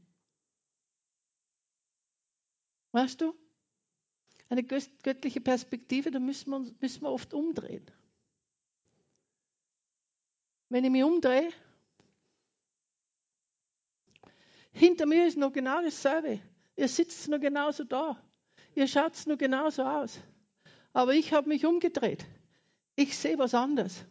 Weißt 2.93 3.21
du? 3.21 3.35
Eine 4.49 4.63
göttliche 4.63 5.41
Perspektive, 5.41 6.13
da 6.13 6.21
müssen 6.21 6.51
wir, 6.51 6.61
müssen 6.81 7.03
wir 7.03 7.11
oft 7.11 7.35
umdrehen. 7.35 7.85
Wenn 10.69 10.85
ich 10.85 10.91
mich 10.91 11.03
umdrehe, 11.03 11.51
hinter 14.73 15.07
mir 15.07 15.27
ist 15.27 15.37
noch 15.37 15.53
genau 15.53 15.83
dasselbe. 15.83 16.41
Ihr 16.77 16.89
sitzt 16.89 17.29
noch 17.29 17.41
genauso 17.41 17.83
da. 17.83 18.23
Ihr 18.77 18.87
schaut 18.87 19.27
noch 19.27 19.39
genauso 19.39 19.83
aus. 19.83 20.21
Aber 20.93 21.15
ich 21.15 21.33
habe 21.33 21.49
mich 21.49 21.67
umgedreht. 21.67 22.25
Ich 23.01 23.17
sehe 23.17 23.39
was 23.39 23.55
anderes. 23.55 24.05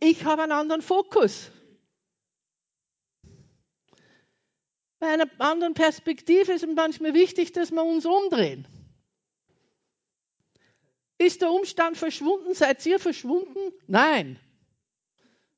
Ich 0.00 0.22
habe 0.24 0.42
einen 0.42 0.52
anderen 0.52 0.82
Fokus. 0.82 1.50
Bei 4.98 5.08
einer 5.08 5.30
anderen 5.38 5.72
Perspektive 5.72 6.52
ist 6.52 6.62
es 6.62 6.74
manchmal 6.76 7.14
wichtig, 7.14 7.52
dass 7.52 7.70
wir 7.70 7.82
uns 7.82 8.04
umdrehen. 8.04 8.68
Ist 11.16 11.40
der 11.40 11.50
Umstand 11.50 11.96
verschwunden? 11.96 12.52
Seid 12.52 12.84
ihr 12.84 12.98
verschwunden? 12.98 13.72
Nein. 13.86 14.38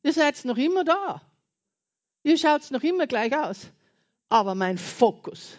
Ihr 0.05 0.12
seid 0.12 0.45
noch 0.45 0.59
immer 0.59 0.85
da. 0.85 1.23
Ihr 2.23 2.38
schaut 2.38 2.71
noch 2.71 2.85
immer 2.85 3.09
gleich 3.09 3.37
aus. 3.37 3.66
Aber 4.28 4.55
mein 4.55 4.78
Fokus 4.78 5.59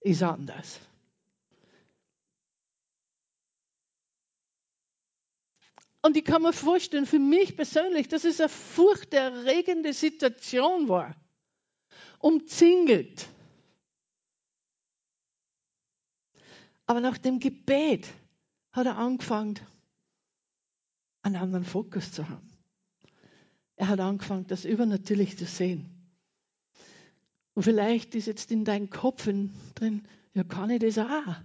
ist 0.00 0.24
anders. 0.24 0.80
Und 6.04 6.18
ich 6.18 6.24
kann 6.26 6.42
mir 6.42 6.52
vorstellen, 6.52 7.06
für 7.06 7.18
mich 7.18 7.56
persönlich, 7.56 8.08
dass 8.08 8.24
es 8.24 8.38
eine 8.38 8.50
furchterregende 8.50 9.94
Situation 9.94 10.86
war. 10.86 11.16
Umzingelt. 12.18 13.26
Aber 16.84 17.00
nach 17.00 17.16
dem 17.16 17.40
Gebet 17.40 18.06
hat 18.72 18.84
er 18.84 18.98
angefangen, 18.98 19.58
einen 21.22 21.36
anderen 21.36 21.64
Fokus 21.64 22.12
zu 22.12 22.28
haben. 22.28 22.50
Er 23.76 23.88
hat 23.88 23.98
angefangen, 23.98 24.46
das 24.46 24.66
übernatürlich 24.66 25.38
zu 25.38 25.46
sehen. 25.46 25.88
Und 27.54 27.62
vielleicht 27.62 28.14
ist 28.14 28.26
jetzt 28.26 28.52
in 28.52 28.66
deinem 28.66 28.90
Kopf 28.90 29.24
drin, 29.24 30.06
ja, 30.34 30.44
kann 30.44 30.68
ich 30.68 30.80
das 30.80 30.98
auch? 30.98 31.36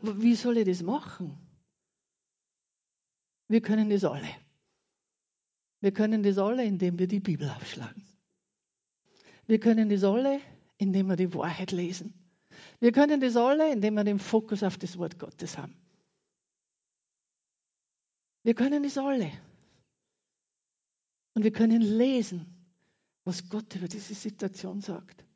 Wie 0.00 0.36
soll 0.36 0.58
ich 0.58 0.66
das 0.66 0.80
machen? 0.82 1.41
Wir 3.52 3.60
können 3.60 3.90
das 3.90 4.02
alle. 4.02 4.34
Wir 5.82 5.92
können 5.92 6.22
das 6.22 6.38
alle, 6.38 6.64
indem 6.64 6.98
wir 6.98 7.06
die 7.06 7.20
Bibel 7.20 7.50
aufschlagen. 7.50 8.02
Wir 9.46 9.60
können 9.60 9.90
das 9.90 10.04
alle, 10.04 10.40
indem 10.78 11.08
wir 11.08 11.16
die 11.16 11.34
Wahrheit 11.34 11.70
lesen. 11.70 12.14
Wir 12.80 12.92
können 12.92 13.20
das 13.20 13.36
alle, 13.36 13.70
indem 13.70 13.92
wir 13.92 14.04
den 14.04 14.18
Fokus 14.18 14.62
auf 14.62 14.78
das 14.78 14.96
Wort 14.96 15.18
Gottes 15.18 15.58
haben. 15.58 15.76
Wir 18.42 18.54
können 18.54 18.84
das 18.84 18.96
alle. 18.96 19.30
Und 21.34 21.44
wir 21.44 21.52
können 21.52 21.82
lesen, 21.82 22.46
was 23.24 23.50
Gott 23.50 23.76
über 23.76 23.86
diese 23.86 24.14
Situation 24.14 24.80
sagt. 24.80 25.26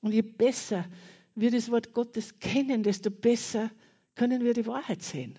Und 0.00 0.10
je 0.10 0.22
besser 0.22 0.84
wir 1.36 1.52
das 1.52 1.70
Wort 1.70 1.92
Gottes 1.92 2.40
kennen, 2.40 2.82
desto 2.82 3.12
besser 3.12 3.70
können 4.16 4.42
wir 4.42 4.52
die 4.52 4.66
Wahrheit 4.66 5.04
sehen. 5.04 5.38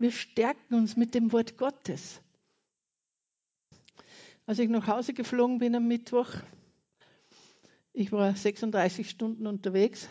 Wir 0.00 0.12
stärken 0.12 0.76
uns 0.76 0.96
mit 0.96 1.14
dem 1.14 1.30
Wort 1.30 1.58
Gottes. 1.58 2.22
Als 4.46 4.58
ich 4.58 4.70
nach 4.70 4.86
Hause 4.86 5.12
geflogen 5.12 5.58
bin 5.58 5.74
am 5.74 5.86
Mittwoch, 5.88 6.32
ich 7.92 8.10
war 8.10 8.34
36 8.34 9.10
Stunden 9.10 9.46
unterwegs 9.46 10.08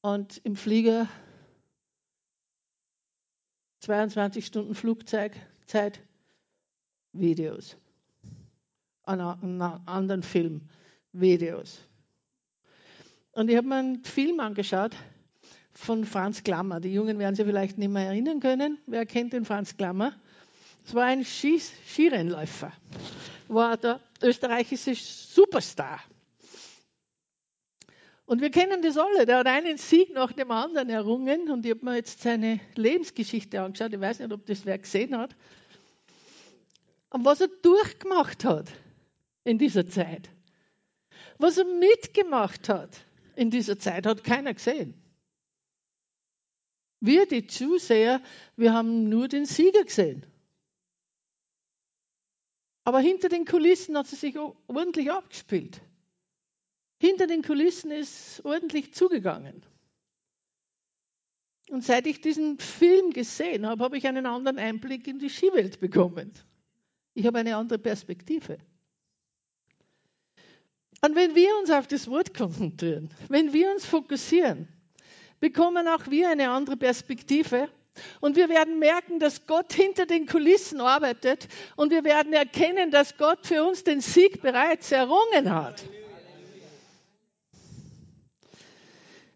und 0.00 0.40
im 0.44 0.56
Flieger 0.56 1.10
22 3.80 4.46
Stunden 4.46 4.74
Flugzeit, 4.74 5.36
Videos. 7.12 7.76
an, 9.02 9.20
an 9.20 9.60
anderen 9.84 10.22
Filmvideos. 10.22 11.86
Und 13.32 13.50
ich 13.50 13.58
habe 13.58 13.68
mir 13.68 13.76
einen 13.76 14.04
Film 14.04 14.40
angeschaut 14.40 14.96
von 15.78 16.04
Franz 16.04 16.42
Klammer. 16.42 16.80
Die 16.80 16.92
Jungen 16.92 17.18
werden 17.18 17.36
sich 17.36 17.46
vielleicht 17.46 17.78
nicht 17.78 17.90
mehr 17.90 18.06
erinnern 18.06 18.40
können. 18.40 18.78
Wer 18.86 19.06
kennt 19.06 19.32
den 19.32 19.44
Franz 19.44 19.76
Klammer? 19.76 20.12
Es 20.84 20.92
war 20.92 21.04
ein 21.04 21.24
Skis 21.24 21.72
Skirennläufer. 21.88 22.72
War 23.46 23.76
der 23.76 24.00
österreichische 24.20 24.94
Superstar. 24.96 26.00
Und 28.26 28.42
wir 28.42 28.50
kennen 28.50 28.82
das 28.82 28.98
alle. 28.98 29.24
Der 29.24 29.38
hat 29.38 29.46
einen 29.46 29.78
Sieg 29.78 30.12
nach 30.12 30.32
dem 30.32 30.50
anderen 30.50 30.90
errungen. 30.90 31.48
Und 31.48 31.64
ich 31.64 31.70
habe 31.70 31.84
mir 31.84 31.94
jetzt 31.94 32.22
seine 32.22 32.60
Lebensgeschichte 32.74 33.62
angeschaut. 33.62 33.92
Ich 33.92 34.00
weiß 34.00 34.18
nicht, 34.18 34.32
ob 34.32 34.44
das 34.46 34.66
wer 34.66 34.78
gesehen 34.78 35.16
hat. 35.16 35.34
Und 37.10 37.24
was 37.24 37.40
er 37.40 37.48
durchgemacht 37.62 38.44
hat 38.44 38.70
in 39.44 39.58
dieser 39.58 39.86
Zeit. 39.88 40.28
Was 41.38 41.56
er 41.56 41.64
mitgemacht 41.64 42.68
hat 42.68 42.90
in 43.36 43.50
dieser 43.50 43.78
Zeit, 43.78 44.06
hat 44.06 44.24
keiner 44.24 44.52
gesehen. 44.52 44.94
Wir, 47.00 47.26
die 47.26 47.46
Zuseher, 47.46 48.20
wir 48.56 48.72
haben 48.72 49.08
nur 49.08 49.28
den 49.28 49.46
Sieger 49.46 49.84
gesehen. 49.84 50.26
Aber 52.84 53.00
hinter 53.00 53.28
den 53.28 53.44
Kulissen 53.44 53.96
hat 53.96 54.10
es 54.10 54.20
sich 54.20 54.36
ordentlich 54.38 55.10
abgespielt. 55.10 55.80
Hinter 57.00 57.26
den 57.26 57.42
Kulissen 57.42 57.90
ist 57.90 58.44
ordentlich 58.44 58.94
zugegangen. 58.94 59.62
Und 61.68 61.84
seit 61.84 62.06
ich 62.06 62.20
diesen 62.20 62.58
Film 62.58 63.12
gesehen 63.12 63.66
habe, 63.66 63.84
habe 63.84 63.98
ich 63.98 64.06
einen 64.06 64.26
anderen 64.26 64.58
Einblick 64.58 65.06
in 65.06 65.18
die 65.18 65.28
Skiwelt 65.28 65.80
bekommen. 65.80 66.32
Ich 67.14 67.26
habe 67.26 67.38
eine 67.38 67.56
andere 67.56 67.78
Perspektive. 67.78 68.58
Und 71.04 71.14
wenn 71.14 71.34
wir 71.34 71.50
uns 71.60 71.70
auf 71.70 71.86
das 71.86 72.08
Wort 72.08 72.34
konzentrieren, 72.34 73.10
wenn 73.28 73.52
wir 73.52 73.70
uns 73.70 73.84
fokussieren, 73.84 74.66
bekommen 75.40 75.88
auch 75.88 76.08
wir 76.08 76.30
eine 76.30 76.50
andere 76.50 76.76
Perspektive. 76.76 77.68
Und 78.20 78.36
wir 78.36 78.48
werden 78.48 78.78
merken, 78.78 79.18
dass 79.18 79.46
Gott 79.46 79.72
hinter 79.72 80.06
den 80.06 80.26
Kulissen 80.26 80.80
arbeitet. 80.80 81.48
Und 81.76 81.90
wir 81.90 82.04
werden 82.04 82.32
erkennen, 82.32 82.90
dass 82.90 83.16
Gott 83.16 83.46
für 83.46 83.64
uns 83.64 83.84
den 83.84 84.00
Sieg 84.00 84.40
bereits 84.42 84.92
errungen 84.92 85.52
hat. 85.52 85.84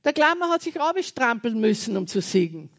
Der 0.05 0.13
Klammer 0.13 0.49
hat 0.49 0.63
sich 0.63 0.81
abstrampeln 0.81 1.61
müssen, 1.61 1.97
um 1.97 2.07
zu 2.07 2.21
siegen. 2.21 2.71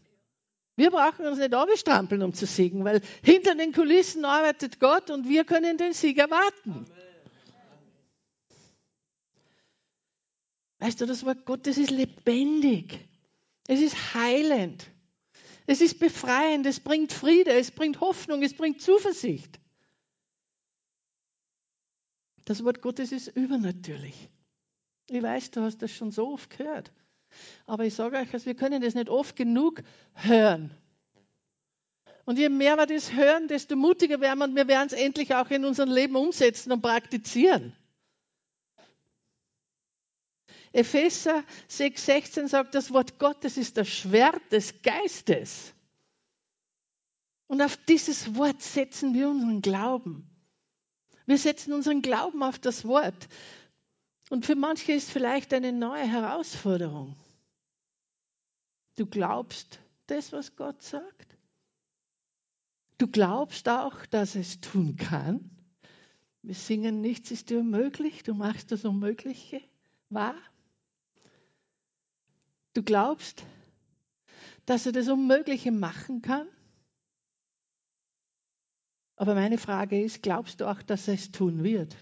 Wir 0.76 0.90
brauchen 0.90 1.26
uns 1.28 1.38
nicht 1.38 1.54
abstrampeln, 1.54 2.24
um 2.24 2.34
zu 2.34 2.46
siegen, 2.46 2.84
weil 2.84 3.02
hinter 3.24 3.56
den 3.56 3.74
Kulissen 3.74 4.26
arbeitet 4.26 4.80
Gott 4.80 5.10
und 5.10 5.30
wir 5.30 5.44
können 5.44 5.78
den 5.78 5.94
Sieg 5.94 6.18
erwarten. 6.18 6.86
Weißt 10.80 11.00
du, 11.00 11.06
das 11.06 11.26
Wort 11.26 11.46
Gottes 11.46 11.78
ist 11.78 11.92
lebendig. 11.92 13.08
Es 13.68 13.82
ist 13.82 14.14
heilend. 14.14 14.90
Es 15.66 15.82
ist 15.82 16.00
befreiend. 16.00 16.66
Es 16.66 16.80
bringt 16.80 17.14
Friede. 17.14 17.52
Es 17.52 17.72
bringt 17.72 18.02
Hoffnung. 18.02 18.44
Es 18.44 18.54
bringt 18.54 18.82
Zuversicht. 18.82 19.60
Das 22.46 22.64
Wort 22.64 22.82
Gottes 22.82 23.12
ist 23.12 23.28
übernatürlich. 23.30 24.30
Ich 25.10 25.22
weiß, 25.22 25.52
du 25.52 25.62
hast 25.62 25.82
das 25.82 25.92
schon 25.92 26.12
so 26.12 26.34
oft 26.34 26.50
gehört. 26.58 26.92
Aber 27.66 27.86
ich 27.86 27.94
sage 27.94 28.18
euch, 28.18 28.34
also 28.34 28.46
wir 28.46 28.56
können 28.56 28.82
das 28.82 28.96
nicht 28.96 29.10
oft 29.10 29.36
genug 29.36 29.82
hören. 30.14 30.72
Und 32.26 32.38
je 32.38 32.50
mehr 32.50 32.78
wir 32.78 32.86
das 32.86 33.14
hören, 33.14 33.48
desto 33.48 33.76
mutiger 33.76 34.22
werden 34.22 34.40
wir 34.40 34.46
und 34.46 34.56
wir 34.56 34.68
werden 34.68 34.88
es 34.88 34.94
endlich 34.94 35.34
auch 35.36 35.50
in 35.50 35.66
unserem 35.66 35.92
Leben 35.92 36.16
umsetzen 36.16 36.72
und 36.72 36.82
praktizieren. 36.82 37.74
Epheser 40.74 41.44
6,16 41.70 42.48
sagt, 42.48 42.74
das 42.74 42.92
Wort 42.92 43.20
Gottes 43.20 43.58
ist 43.58 43.78
das 43.78 43.88
Schwert 43.88 44.42
des 44.52 44.82
Geistes. 44.82 45.74
Und 47.46 47.62
auf 47.62 47.78
dieses 47.78 48.36
Wort 48.36 48.62
setzen 48.62 49.14
wir 49.14 49.30
unseren 49.30 49.62
Glauben. 49.62 50.28
Wir 51.28 51.38
setzen 51.38 51.74
unseren 51.74 52.02
Glauben 52.02 52.42
auf 52.42 52.58
das 52.58 52.86
Wort. 52.86 53.30
Und 54.32 54.48
für 54.48 54.56
manche 54.56 54.94
ist 54.94 55.12
vielleicht 55.12 55.54
eine 55.54 55.72
neue 55.72 56.08
Herausforderung. 56.08 57.16
Du 58.96 59.06
glaubst 59.06 59.80
das, 60.08 60.32
was 60.32 60.56
Gott 60.56 60.82
sagt? 60.82 61.38
Du 62.98 63.08
glaubst 63.08 63.70
auch, 63.70 64.06
dass 64.08 64.36
es 64.36 64.60
tun 64.60 64.96
kann? 64.96 65.52
Wir 66.42 66.56
singen, 66.56 67.02
nichts 67.02 67.30
ist 67.30 67.52
dir 67.52 67.60
unmöglich, 67.60 68.24
du 68.24 68.34
machst 68.34 68.72
das 68.72 68.86
Unmögliche 68.86 69.62
wahr. 70.10 70.36
Du 72.74 72.84
glaubst, 72.84 73.46
dass 74.66 74.86
er 74.86 74.92
das 74.92 75.08
Unmögliche 75.08 75.72
machen 75.72 76.22
kann? 76.22 76.48
Aber 79.16 79.36
meine 79.36 79.58
Frage 79.58 80.02
ist, 80.02 80.24
glaubst 80.24 80.60
du 80.60 80.70
auch, 80.70 80.82
dass 80.82 81.08
er 81.08 81.14
es 81.14 81.32
tun 81.32 81.64
wird? 81.64 81.96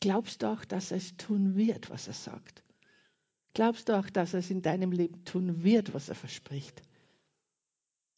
Glaubst 0.00 0.42
du 0.42 0.52
auch, 0.52 0.64
dass 0.64 0.90
er 0.90 0.98
es 0.98 1.16
tun 1.16 1.56
wird, 1.56 1.88
was 1.88 2.06
er 2.06 2.12
sagt? 2.12 2.62
Glaubst 3.54 3.88
du 3.88 3.98
auch, 3.98 4.10
dass 4.10 4.34
er 4.34 4.40
es 4.40 4.50
in 4.50 4.60
deinem 4.60 4.92
Leben 4.92 5.24
tun 5.24 5.64
wird, 5.64 5.94
was 5.94 6.10
er 6.10 6.14
verspricht? 6.14 6.82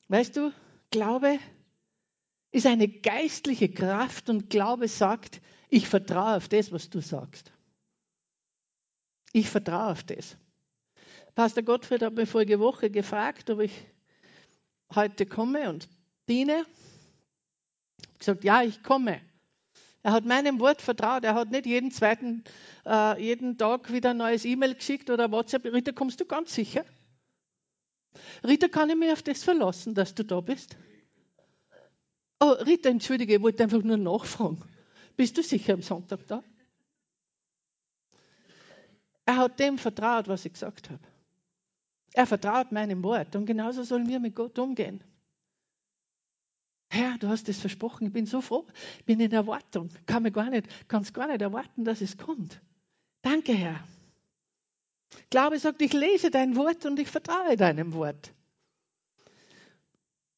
Weißt 0.09 0.37
du, 0.37 0.53
Glaube 0.91 1.39
ist 2.51 2.67
eine 2.67 2.89
geistliche 2.89 3.69
Kraft 3.69 4.29
und 4.29 4.51
Glaube 4.51 4.89
sagt, 4.89 5.41
ich 5.69 5.87
vertraue 5.87 6.37
auf 6.37 6.49
das, 6.49 6.73
was 6.73 6.91
du 6.91 7.01
sagst. 7.01 7.53
Ich 9.39 9.51
vertraue 9.51 9.93
auf 9.93 10.03
das. 10.03 10.37
Pastor 11.37 11.63
Gottfried 11.63 12.03
hat 12.03 12.15
mich 12.15 12.29
vorige 12.29 12.59
Woche 12.59 12.91
gefragt, 12.91 13.49
ob 13.51 13.61
ich 13.61 13.71
heute 14.93 15.27
komme 15.27 15.71
und 15.71 15.89
diene. 16.29 16.65
Ich 17.99 18.05
habe 18.07 18.19
gesagt, 18.19 18.43
ja, 18.43 18.63
ich 18.65 18.83
komme. 18.83 19.21
Er 20.03 20.11
hat 20.11 20.25
meinem 20.25 20.59
Wort 20.59 20.83
vertraut. 20.83 21.23
Er 21.23 21.35
hat 21.35 21.53
nicht 21.53 21.67
jeden 21.67 21.93
zweiten, 21.93 22.43
äh, 22.85 23.23
jeden 23.23 23.57
Tag 23.57 23.93
wieder 23.93 24.11
ein 24.11 24.17
neues 24.17 24.45
E-Mail 24.45 24.75
geschickt 24.75 25.09
oder 25.09 25.31
WhatsApp. 25.31 25.67
Rita, 25.67 25.93
kommst 25.93 26.19
du 26.19 26.25
ganz 26.25 26.53
sicher? 26.53 26.85
Rita, 28.43 28.67
kann 28.67 28.91
ich 28.91 28.97
mich 28.97 29.13
auf 29.13 29.23
das 29.23 29.45
verlassen, 29.45 29.95
dass 29.95 30.17
du 30.17 30.25
da 30.25 30.41
bist? 30.41 30.77
Oh, 32.41 32.57
Rita, 32.67 32.89
entschuldige, 32.89 33.37
ich 33.37 33.43
wollte 33.43 33.63
einfach 33.63 33.85
nur 33.85 33.99
nachfragen. 33.99 34.65
Bist 35.17 35.39
du 35.39 35.45
sicher 35.45 35.75
am 35.75 35.83
Sonntag 35.83 36.27
da? 36.27 36.43
Er 39.29 39.37
hat 39.37 39.61
dem 39.61 39.77
vertraut, 39.77 40.27
was 40.27 40.47
ich 40.47 40.55
gesagt 40.55 40.89
habe. 40.89 41.03
Er 42.15 42.27
vertraut 42.27 42.73
meinem 42.73 43.03
Wort. 43.03 43.37
Und 43.37 43.45
genauso 43.45 43.83
sollen 43.83 44.09
wir 44.09 44.21
mit 44.21 44.35
Gott 44.35 44.59
umgehen. 44.59 45.05
Herr, 46.89 47.19
du 47.19 47.29
hast 47.29 47.47
es 47.51 47.61
versprochen, 47.61 48.07
ich 48.07 48.13
bin 48.15 48.25
so 48.25 48.41
froh, 48.41 48.67
bin 49.05 49.21
in 49.21 49.31
Erwartung, 49.31 49.91
kann 50.07 50.23
mir 50.23 50.31
gar 50.31 50.49
nicht, 50.49 50.67
kann 50.89 51.03
es 51.03 51.13
gar 51.13 51.27
nicht 51.27 51.43
erwarten, 51.43 51.85
dass 51.85 52.01
es 52.01 52.17
kommt. 52.17 52.63
Danke, 53.21 53.53
Herr. 53.53 53.85
Glaube 55.29 55.59
sagt, 55.59 55.83
ich 55.83 55.93
lese 55.93 56.31
dein 56.31 56.57
Wort 56.57 56.87
und 56.87 56.99
ich 56.99 57.09
vertraue 57.09 57.59
deinem 57.59 57.93
Wort. 57.93 58.33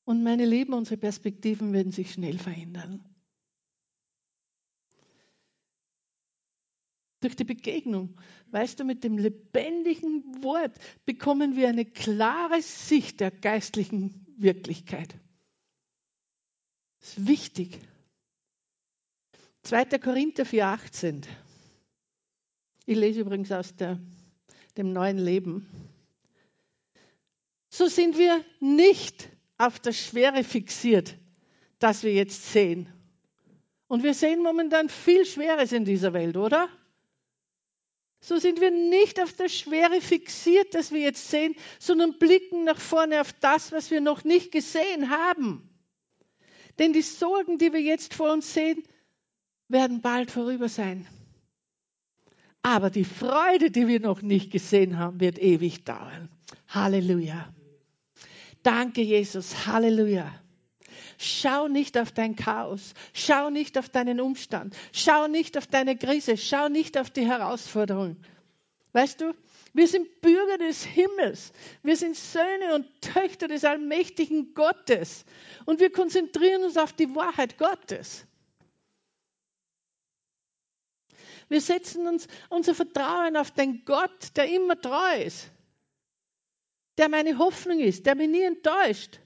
Und 0.05 0.25
meine 0.25 0.47
Lieben, 0.47 0.73
unsere 0.73 0.97
Perspektiven 0.97 1.73
werden 1.73 1.93
sich 1.93 2.11
schnell 2.13 2.41
verändern. 2.41 3.05
Durch 7.21 7.37
die 7.37 7.45
Begegnung, 7.45 8.17
weißt 8.51 8.81
du, 8.81 8.85
mit 8.85 9.05
dem 9.05 9.19
lebendigen 9.19 10.43
Wort 10.43 10.73
bekommen 11.05 11.55
wir 11.55 11.69
eine 11.69 11.85
klare 11.85 12.63
Sicht 12.63 13.21
der 13.21 13.31
geistlichen 13.31 14.27
Wirklichkeit. 14.39 15.15
Das 17.01 17.19
ist 17.19 17.27
wichtig. 17.27 17.79
2. 19.65 19.85
Korinther 19.99 20.45
4,18. 20.45 21.25
Ich 22.87 22.97
lese 22.97 23.21
übrigens 23.21 23.53
aus 23.53 23.77
der, 23.77 24.01
dem 24.79 24.93
neuen 24.95 25.19
Leben. 25.19 25.67
So 27.69 27.87
sind 27.87 28.17
wir 28.17 28.43
nicht 28.61 29.29
auf 29.59 29.79
das 29.79 29.97
Schwere 29.99 30.43
fixiert, 30.43 31.17
das 31.79 32.03
wir 32.03 32.15
jetzt 32.15 32.51
sehen. 32.53 32.89
Und 33.89 34.03
wir 34.05 34.15
sehen 34.15 34.43
momentan 34.43 34.89
viel 34.89 35.27
Schweres 35.27 35.73
in 35.73 35.85
dieser 35.85 36.15
Welt, 36.15 36.37
oder? 36.39 36.69
So 38.21 38.39
sind 38.39 38.61
wir 38.61 38.71
nicht 38.71 39.21
auf 39.21 39.33
das 39.33 39.55
Schwere 39.55 40.01
fixiert, 40.01 40.75
das 40.75 40.93
wir 40.93 41.01
jetzt 41.01 41.31
sehen, 41.31 41.55
sondern 41.79 42.19
blicken 42.19 42.65
nach 42.65 42.79
vorne 42.79 43.21
auf 43.21 43.33
das, 43.33 43.73
was 43.73 43.91
wir 43.91 44.01
noch 44.01 44.25
nicht 44.25 44.53
gesehen 44.53 45.09
haben. 45.09 45.69
Denn 46.79 46.93
die 46.93 47.03
Sorgen, 47.03 47.59
die 47.59 47.73
wir 47.73 47.81
jetzt 47.81 48.15
vor 48.15 48.33
uns 48.33 48.53
sehen, 48.53 48.83
werden 49.69 50.03
bald 50.03 50.31
vorüber 50.31 50.69
sein. 50.69 51.07
Aber 52.63 52.91
die 52.91 53.05
Freude, 53.05 53.71
die 53.71 53.89
wir 53.89 54.01
noch 54.01 54.21
nicht 54.21 54.51
gesehen 54.51 54.99
haben, 54.99 55.21
wird 55.21 55.39
ewig 55.39 55.85
dauern. 55.85 56.29
Halleluja. 56.69 57.55
Danke, 58.63 59.01
Jesus. 59.01 59.67
Halleluja. 59.67 60.31
Schau 61.23 61.69
nicht 61.69 61.99
auf 61.99 62.13
dein 62.13 62.35
Chaos. 62.35 62.95
Schau 63.13 63.51
nicht 63.51 63.77
auf 63.77 63.91
deinen 63.91 64.23
Umstand. 64.23 64.75
Schau 64.91 65.29
nicht 65.29 65.59
auf 65.59 65.67
deine 65.67 65.95
Krise. 65.95 66.39
Schau 66.39 66.71
nicht 66.71 66.97
auf 66.97 67.11
die 67.11 67.27
Herausforderung. 67.27 68.17
Weißt 68.95 69.21
du, 69.21 69.35
wir 69.75 69.87
sind 69.87 70.23
Bürger 70.23 70.57
des 70.57 70.83
Himmels. 70.83 71.53
Wir 71.83 71.99
sind 71.99 72.17
Söhne 72.17 72.75
und 72.75 72.87
Töchter 73.03 73.49
des 73.49 73.67
allmächtigen 73.67 74.55
Gottes. 74.55 75.27
Und 75.67 75.79
wir 75.81 75.93
konzentrieren 75.93 76.65
uns 76.65 76.79
auf 76.79 76.95
die 76.95 77.15
Wahrheit 77.15 77.59
Gottes. 77.59 78.27
Wir 81.51 81.61
setzen 81.61 82.07
uns 82.07 82.29
unser 82.49 82.75
Vertrauen 82.75 83.37
auf 83.37 83.51
den 83.51 83.85
Gott, 83.85 84.37
der 84.37 84.49
immer 84.49 84.81
treu 84.81 85.23
ist, 85.23 85.51
der 86.97 87.11
meine 87.11 87.37
Hoffnung 87.37 87.79
ist, 87.79 88.07
der 88.07 88.15
mich 88.15 88.31
nie 88.31 88.41
enttäuscht. 88.41 89.21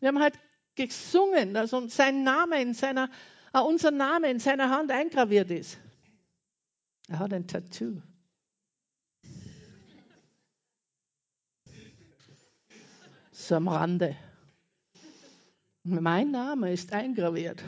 Wir 0.00 0.08
haben 0.08 0.20
halt 0.20 0.38
gesungen, 0.74 1.54
dass 1.54 1.70
sein 1.88 2.22
Name 2.22 2.60
in 2.60 2.74
seiner, 2.74 3.10
äh, 3.52 3.60
unser 3.60 3.90
Name 3.90 4.30
in 4.30 4.38
seiner 4.38 4.70
Hand 4.70 4.90
eingraviert 4.90 5.50
ist. 5.50 5.78
Er 7.08 7.18
hat 7.20 7.32
ein 7.32 7.46
Tattoo. 7.46 8.02
So 13.32 13.54
am 13.54 13.68
Rande. 13.68 14.16
Mein 15.84 16.32
Name 16.32 16.72
ist 16.72 16.92
eingraviert. 16.92 17.62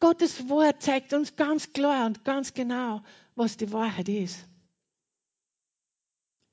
Gottes 0.00 0.48
Wort 0.48 0.82
zeigt 0.82 1.12
uns 1.12 1.36
ganz 1.36 1.72
klar 1.72 2.06
und 2.06 2.24
ganz 2.24 2.54
genau, 2.54 3.02
was 3.36 3.56
die 3.56 3.70
Wahrheit 3.72 4.08
ist. 4.08 4.49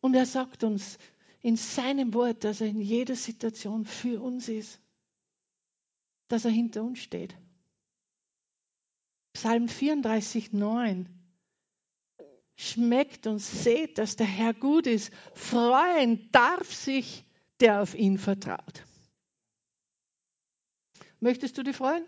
Und 0.02 0.14
er 0.14 0.26
sagt 0.26 0.64
uns 0.64 0.98
in 1.42 1.56
seinem 1.56 2.14
Wort, 2.14 2.44
dass 2.44 2.62
er 2.62 2.68
in 2.68 2.82
jeder 2.82 3.16
Situation 3.16 3.86
für 3.86 4.22
uns 4.22 4.50
ist, 4.50 4.80
dass 6.28 6.46
er 6.46 6.52
hinter 6.52 6.84
uns 6.84 7.00
steht. 7.00 7.36
Psalm 9.34 9.70
34, 9.70 10.54
9. 10.54 11.08
Schmeckt 12.56 13.28
und 13.28 13.40
seht, 13.40 13.98
dass 13.98 14.16
der 14.16 14.26
Herr 14.26 14.54
gut 14.54 14.88
ist. 14.88 15.14
Freuen 15.36 16.30
darf 16.32 16.74
sich, 16.74 17.24
der 17.60 17.82
auf 17.82 17.94
ihn 17.94 18.18
vertraut. 18.18 18.84
Möchtest 21.20 21.58
du 21.58 21.64
dich 21.64 21.76
freuen? 21.76 22.06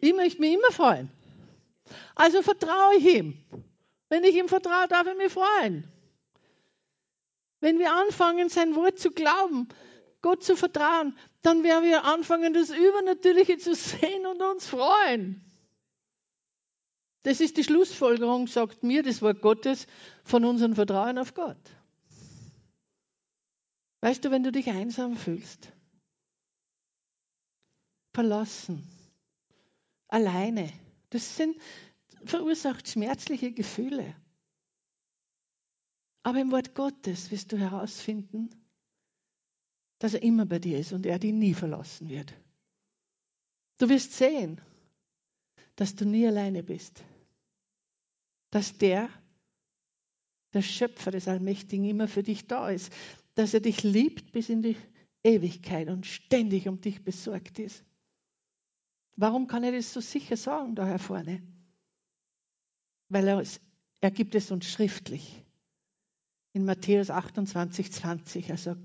Ich 0.00 0.14
möchte 0.14 0.40
mich 0.40 0.54
immer 0.54 0.72
freuen. 0.72 1.10
Also 2.14 2.42
vertraue 2.42 2.96
ich 2.98 3.16
ihm. 3.16 3.63
Wenn 4.14 4.22
ich 4.22 4.36
ihm 4.36 4.46
vertraue, 4.46 4.86
darf 4.86 5.08
ich 5.08 5.16
mich 5.16 5.32
freuen. 5.32 5.90
Wenn 7.58 7.80
wir 7.80 7.92
anfangen, 7.92 8.48
sein 8.48 8.76
Wort 8.76 8.96
zu 8.96 9.10
glauben, 9.10 9.66
Gott 10.22 10.44
zu 10.44 10.54
vertrauen, 10.54 11.18
dann 11.42 11.64
werden 11.64 11.82
wir 11.82 12.04
anfangen, 12.04 12.54
das 12.54 12.70
Übernatürliche 12.70 13.58
zu 13.58 13.74
sehen 13.74 14.24
und 14.24 14.40
uns 14.40 14.68
freuen. 14.68 15.44
Das 17.24 17.40
ist 17.40 17.56
die 17.56 17.64
Schlussfolgerung, 17.64 18.46
sagt 18.46 18.84
mir 18.84 19.02
das 19.02 19.20
Wort 19.20 19.42
Gottes, 19.42 19.88
von 20.22 20.44
unserem 20.44 20.76
Vertrauen 20.76 21.18
auf 21.18 21.34
Gott. 21.34 21.58
Weißt 24.00 24.24
du, 24.24 24.30
wenn 24.30 24.44
du 24.44 24.52
dich 24.52 24.68
einsam 24.68 25.16
fühlst, 25.16 25.72
verlassen, 28.12 28.86
alleine. 30.06 30.72
Das 31.10 31.36
sind, 31.36 31.56
verursacht 32.26 32.88
schmerzliche 32.88 33.52
Gefühle. 33.52 34.14
Aber 36.22 36.40
im 36.40 36.50
Wort 36.52 36.74
Gottes 36.74 37.30
wirst 37.30 37.52
du 37.52 37.58
herausfinden, 37.58 38.50
dass 39.98 40.14
er 40.14 40.22
immer 40.22 40.46
bei 40.46 40.58
dir 40.58 40.78
ist 40.78 40.92
und 40.92 41.06
er 41.06 41.18
dich 41.18 41.32
nie 41.32 41.54
verlassen 41.54 42.08
wird. 42.08 42.34
Du 43.78 43.88
wirst 43.88 44.12
sehen, 44.12 44.60
dass 45.76 45.94
du 45.94 46.04
nie 46.04 46.26
alleine 46.26 46.62
bist. 46.62 47.02
Dass 48.50 48.78
der, 48.78 49.08
der 50.52 50.62
Schöpfer 50.62 51.10
des 51.10 51.28
Allmächtigen, 51.28 51.84
immer 51.84 52.08
für 52.08 52.22
dich 52.22 52.46
da 52.46 52.70
ist. 52.70 52.92
Dass 53.34 53.52
er 53.52 53.60
dich 53.60 53.82
liebt 53.82 54.32
bis 54.32 54.48
in 54.48 54.62
die 54.62 54.76
Ewigkeit 55.24 55.88
und 55.88 56.06
ständig 56.06 56.68
um 56.68 56.80
dich 56.80 57.02
besorgt 57.02 57.58
ist. 57.58 57.84
Warum 59.16 59.46
kann 59.46 59.64
er 59.64 59.72
das 59.72 59.92
so 59.92 60.00
sicher 60.00 60.36
sagen 60.36 60.74
da 60.74 60.98
vorne? 60.98 61.42
Weil 63.08 63.28
er, 63.28 63.42
er 64.00 64.10
gibt 64.10 64.34
es 64.34 64.50
uns 64.50 64.66
schriftlich. 64.66 65.42
In 66.52 66.64
Matthäus 66.64 67.10
28, 67.10 67.90
20. 67.90 68.50
Er 68.50 68.56
sagt, 68.56 68.82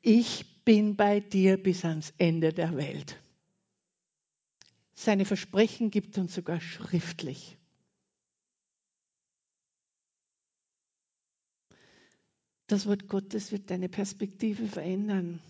ich 0.00 0.64
bin 0.64 0.96
bei 0.96 1.20
dir 1.20 1.56
bis 1.56 1.84
ans 1.84 2.12
Ende 2.18 2.52
der 2.52 2.76
Welt. 2.76 3.20
Seine 4.94 5.24
Versprechen 5.24 5.90
gibt 5.90 6.18
uns 6.18 6.34
sogar 6.34 6.60
schriftlich. 6.60 7.56
Das 12.66 12.86
Wort 12.86 13.08
Gottes 13.08 13.52
wird 13.52 13.70
deine 13.70 13.88
Perspektive 13.88 14.66
verändern. 14.66 15.40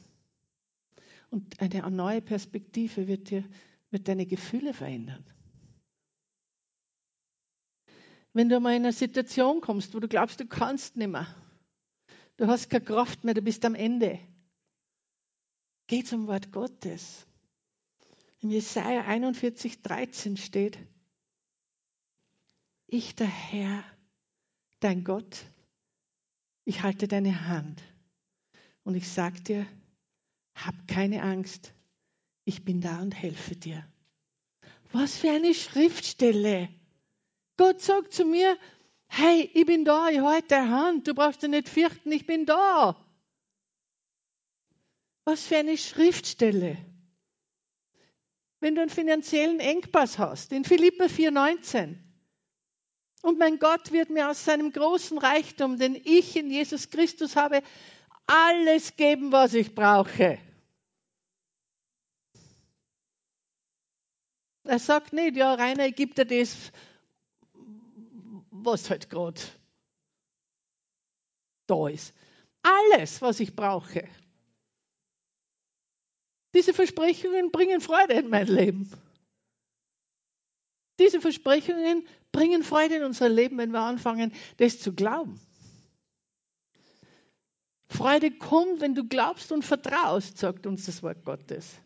Und 1.31 1.61
eine 1.61 1.89
neue 1.91 2.21
Perspektive 2.21 3.07
wird 3.07 3.31
dir 3.31 3.45
wird 3.93 4.09
deine 4.09 4.27
Gefühle 4.27 4.75
verändern. 4.75 5.23
Wenn 8.33 8.49
du 8.49 8.61
mal 8.61 8.75
in 8.75 8.83
eine 8.83 8.93
Situation 8.93 9.61
kommst, 9.61 9.95
wo 9.95 10.01
du 10.01 10.09
glaubst, 10.09 10.41
du 10.41 10.47
kannst 10.47 10.97
nicht 10.97 11.09
mehr, 11.09 11.27
du 12.39 12.47
hast 12.47 12.71
keine 12.71 12.85
Kraft 12.85 13.25
mehr, 13.25 13.35
du 13.35 13.43
bist 13.43 13.65
am 13.65 13.75
Ende, 13.75 14.19
geh 15.87 16.03
zum 16.03 16.27
Wort 16.27 16.51
Gottes. 16.53 17.27
Im 18.41 18.51
Jesaja 18.51 19.03
41, 19.03 19.83
13 19.83 20.37
steht, 20.37 20.79
ich 22.87 23.15
der 23.15 23.29
Herr, 23.29 23.85
dein 24.81 25.05
Gott, 25.05 25.45
ich 26.65 26.83
halte 26.83 27.09
deine 27.09 27.49
Hand 27.49 27.83
und 28.83 28.95
ich 28.95 29.09
sage 29.09 29.41
dir, 29.41 29.67
hab 30.55 30.89
keine 30.89 31.23
Angst, 31.23 31.73
ich 32.45 32.65
bin 32.65 32.81
da 32.81 33.01
und 33.01 33.15
helfe 33.15 33.57
dir. 33.57 33.87
Was 34.93 35.17
für 35.17 35.31
eine 35.31 35.55
Schriftstelle. 35.55 36.69
Gott 37.63 37.81
sagt 37.81 38.13
zu 38.13 38.25
mir, 38.25 38.59
hey, 39.07 39.49
ich 39.55 39.65
bin 39.65 39.85
da, 39.85 40.09
ich 40.09 40.19
halte 40.19 40.49
deine 40.49 40.71
Hand, 40.71 41.07
du 41.07 41.15
brauchst 41.15 41.45
dich 41.45 41.49
nicht 41.49 41.69
fürchten, 41.69 42.11
ich 42.11 42.27
bin 42.27 42.45
da. 42.45 42.97
Was 45.25 45.47
für 45.47 45.59
eine 45.59 45.79
Schriftstelle. 45.79 46.77
Wenn 48.59 48.75
du 48.75 48.81
einen 48.81 48.91
finanziellen 48.91 49.61
Engpass 49.61 50.19
hast, 50.19 50.51
in 50.51 50.65
Philippa 50.65 51.05
4,19, 51.05 51.99
und 53.23 53.39
mein 53.39 53.61
Gott 53.61 53.93
wird 53.93 54.11
mir 54.11 54.29
aus 54.29 54.45
seinem 54.45 54.73
großen 54.73 55.19
Reichtum, 55.19 55.79
den 55.79 55.95
ich 55.95 56.35
in 56.35 56.51
Jesus 56.51 56.91
Christus 56.91 57.37
habe, 57.37 57.63
alles 58.27 58.97
geben, 58.97 59.31
was 59.31 59.55
ich 59.55 59.73
brauche. 59.73 60.41
Er 64.65 64.79
sagt 64.81 65.13
nicht, 65.13 65.37
ja, 65.37 65.55
Rainer, 65.55 65.87
ich 65.87 65.95
gebe 65.95 66.13
dir 66.13 66.25
das, 66.25 66.73
was 68.65 68.91
halt 68.91 69.11
gerade 69.11 69.41
da 71.67 71.89
ist. 71.89 72.15
Alles, 72.63 73.23
was 73.23 73.41
ich 73.41 73.57
brauche. 73.57 74.09
Diese 76.55 76.75
Versprechungen 76.75 77.51
bringen 77.51 77.81
Freude 77.81 78.15
in 78.15 78.29
mein 78.29 78.47
Leben. 78.47 78.91
Diese 80.99 81.21
Versprechungen 81.21 82.07
bringen 82.31 82.63
Freude 82.63 82.97
in 82.97 83.05
unser 83.05 83.29
Leben, 83.29 83.59
wenn 83.59 83.73
wir 83.73 83.81
anfangen, 83.81 84.33
das 84.59 84.79
zu 84.79 84.93
glauben. 84.93 85.41
Freude 87.89 88.31
kommt, 88.31 88.81
wenn 88.81 88.95
du 88.95 89.07
glaubst 89.07 89.53
und 89.53 89.65
vertraust, 89.65 90.39
sagt 90.39 90.67
uns 90.67 90.87
das 90.87 91.03
Wort 91.03 91.25
Gottes. 91.25 91.79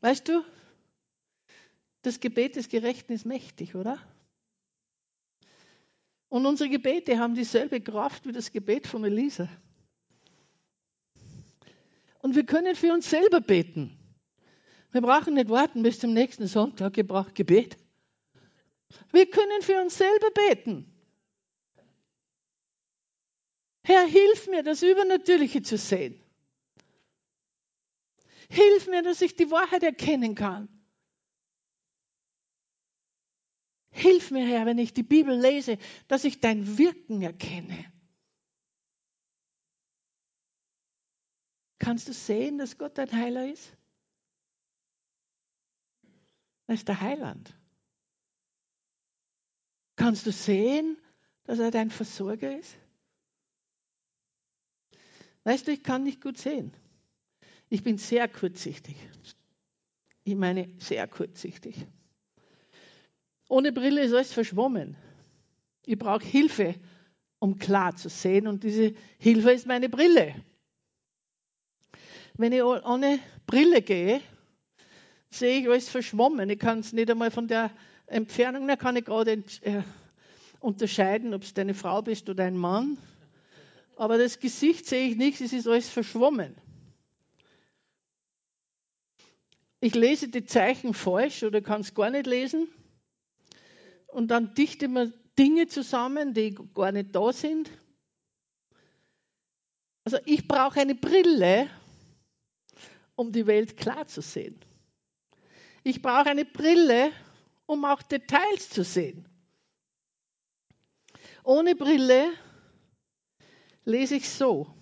Weißt 0.00 0.28
du, 0.28 0.44
das 2.06 2.20
Gebet 2.20 2.56
des 2.56 2.68
Gerechten 2.68 3.12
ist 3.12 3.24
mächtig, 3.24 3.74
oder? 3.74 3.98
Und 6.28 6.46
unsere 6.46 6.68
Gebete 6.68 7.18
haben 7.18 7.34
dieselbe 7.34 7.80
Kraft 7.80 8.26
wie 8.26 8.32
das 8.32 8.50
Gebet 8.50 8.86
von 8.86 9.04
Elisa. 9.04 9.48
Und 12.20 12.34
wir 12.34 12.44
können 12.44 12.74
für 12.74 12.92
uns 12.92 13.08
selber 13.08 13.40
beten. 13.40 13.98
Wir 14.92 15.00
brauchen 15.00 15.34
nicht 15.34 15.48
warten 15.48 15.82
bis 15.82 15.98
zum 15.98 16.12
nächsten 16.12 16.46
Sonntag, 16.46 16.96
ihr 16.96 17.06
braucht 17.06 17.34
Gebet. 17.34 17.76
Wir 19.12 19.28
können 19.28 19.62
für 19.62 19.80
uns 19.80 19.96
selber 19.96 20.30
beten. 20.30 20.90
Herr, 23.82 24.06
hilf 24.06 24.48
mir, 24.48 24.62
das 24.62 24.82
Übernatürliche 24.82 25.62
zu 25.62 25.76
sehen. 25.76 26.20
Hilf 28.48 28.86
mir, 28.88 29.02
dass 29.02 29.20
ich 29.20 29.36
die 29.36 29.50
Wahrheit 29.50 29.82
erkennen 29.82 30.34
kann. 30.34 30.73
Hilf 33.96 34.32
mir, 34.32 34.44
Herr, 34.44 34.66
wenn 34.66 34.78
ich 34.78 34.92
die 34.92 35.04
Bibel 35.04 35.40
lese, 35.40 35.78
dass 36.08 36.24
ich 36.24 36.40
dein 36.40 36.78
Wirken 36.78 37.22
erkenne. 37.22 37.92
Kannst 41.78 42.08
du 42.08 42.12
sehen, 42.12 42.58
dass 42.58 42.76
Gott 42.76 42.98
dein 42.98 43.12
Heiler 43.12 43.48
ist? 43.52 43.72
Er 46.66 46.74
ist 46.74 46.88
der 46.88 47.00
Heiland. 47.00 47.56
Kannst 49.94 50.26
du 50.26 50.32
sehen, 50.32 50.96
dass 51.44 51.60
er 51.60 51.70
dein 51.70 51.90
Versorger 51.92 52.58
ist? 52.58 52.74
Weißt 55.44 55.68
du, 55.68 55.72
ich 55.72 55.84
kann 55.84 56.02
nicht 56.02 56.20
gut 56.20 56.38
sehen. 56.38 56.72
Ich 57.68 57.84
bin 57.84 57.98
sehr 57.98 58.26
kurzsichtig. 58.26 58.96
Ich 60.24 60.34
meine, 60.34 60.68
sehr 60.80 61.06
kurzsichtig. 61.06 61.86
Ohne 63.48 63.72
Brille 63.72 64.02
ist 64.02 64.12
alles 64.12 64.32
verschwommen. 64.32 64.96
Ich 65.86 65.98
brauche 65.98 66.24
Hilfe, 66.24 66.74
um 67.38 67.58
klar 67.58 67.94
zu 67.96 68.08
sehen. 68.08 68.46
Und 68.46 68.64
diese 68.64 68.94
Hilfe 69.18 69.52
ist 69.52 69.66
meine 69.66 69.88
Brille. 69.88 70.34
Wenn 72.36 72.52
ich 72.52 72.62
ohne 72.62 73.18
Brille 73.46 73.82
gehe, 73.82 74.20
sehe 75.30 75.60
ich 75.60 75.68
alles 75.68 75.88
verschwommen. 75.88 76.48
Ich 76.50 76.58
kann 76.58 76.80
es 76.80 76.92
nicht 76.92 77.10
einmal 77.10 77.30
von 77.30 77.46
der 77.48 77.70
Entfernung, 78.06 78.66
da 78.68 78.76
kann 78.76 78.96
ich 78.96 79.04
gerade 79.04 79.44
äh, 79.62 79.82
unterscheiden, 80.60 81.34
ob 81.34 81.42
es 81.42 81.54
deine 81.54 81.74
Frau 81.74 82.02
bist 82.02 82.28
oder 82.28 82.44
ein 82.44 82.56
Mann. 82.56 82.98
Aber 83.96 84.18
das 84.18 84.40
Gesicht 84.40 84.86
sehe 84.86 85.08
ich 85.08 85.16
nicht, 85.16 85.40
es 85.40 85.52
ist 85.52 85.68
alles 85.68 85.88
verschwommen. 85.88 86.56
Ich 89.80 89.94
lese 89.94 90.28
die 90.28 90.44
Zeichen 90.44 90.94
falsch 90.94 91.42
oder 91.42 91.60
kann 91.60 91.82
es 91.82 91.94
gar 91.94 92.10
nicht 92.10 92.26
lesen. 92.26 92.68
Und 94.14 94.28
dann 94.28 94.54
dichte 94.54 94.86
man 94.86 95.12
Dinge 95.36 95.66
zusammen, 95.66 96.34
die 96.34 96.54
gar 96.72 96.92
nicht 96.92 97.16
da 97.16 97.32
sind. 97.32 97.68
Also 100.04 100.18
ich 100.24 100.46
brauche 100.46 100.78
eine 100.78 100.94
Brille, 100.94 101.68
um 103.16 103.32
die 103.32 103.48
Welt 103.48 103.76
klar 103.76 104.06
zu 104.06 104.22
sehen. 104.22 104.64
Ich 105.82 106.00
brauche 106.00 106.30
eine 106.30 106.44
Brille, 106.44 107.10
um 107.66 107.84
auch 107.84 108.02
Details 108.02 108.70
zu 108.70 108.84
sehen. 108.84 109.28
Ohne 111.42 111.74
Brille 111.74 112.34
lese 113.84 114.14
ich 114.14 114.28
so. 114.28 114.72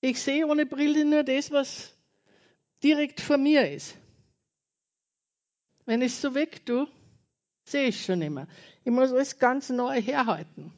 Ich 0.00 0.20
sehe 0.20 0.44
ohne 0.48 0.66
Brille 0.66 1.04
nur 1.04 1.22
das, 1.22 1.52
was 1.52 1.96
direkt 2.82 3.20
vor 3.20 3.38
mir 3.38 3.70
ist. 3.70 3.96
Wenn 5.88 6.02
ich 6.02 6.16
so 6.16 6.34
weg 6.34 6.66
tue, 6.66 6.86
sehe 7.64 7.88
ich 7.88 8.04
schon 8.04 8.20
immer. 8.20 8.46
Ich 8.84 8.92
muss 8.92 9.10
alles 9.10 9.38
ganz 9.38 9.70
neu 9.70 9.98
herhalten. 10.02 10.70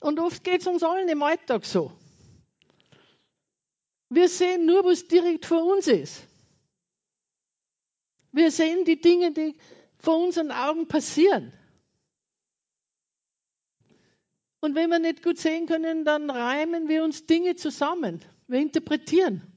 Und 0.00 0.20
oft 0.20 0.44
geht 0.44 0.60
es 0.60 0.66
uns 0.66 0.82
allen 0.82 1.08
im 1.08 1.22
Alltag 1.22 1.64
so. 1.64 1.92
Wir 4.10 4.28
sehen 4.28 4.66
nur, 4.66 4.84
was 4.84 5.08
direkt 5.08 5.46
vor 5.46 5.64
uns 5.64 5.86
ist. 5.86 6.28
Wir 8.32 8.50
sehen 8.50 8.84
die 8.84 9.00
Dinge, 9.00 9.32
die 9.32 9.56
vor 9.96 10.22
unseren 10.22 10.50
Augen 10.50 10.86
passieren. 10.86 11.54
Und 14.60 14.74
wenn 14.74 14.90
wir 14.90 14.98
nicht 14.98 15.22
gut 15.22 15.38
sehen 15.38 15.64
können, 15.64 16.04
dann 16.04 16.28
reimen 16.28 16.86
wir 16.86 17.02
uns 17.02 17.24
Dinge 17.24 17.56
zusammen. 17.56 18.22
Wir 18.46 18.60
interpretieren. 18.60 19.51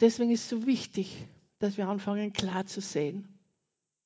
Deswegen 0.00 0.30
ist 0.30 0.42
es 0.42 0.48
so 0.48 0.66
wichtig, 0.66 1.26
dass 1.58 1.76
wir 1.76 1.88
anfangen, 1.88 2.32
klar 2.32 2.66
zu 2.66 2.80
sehen. 2.80 3.28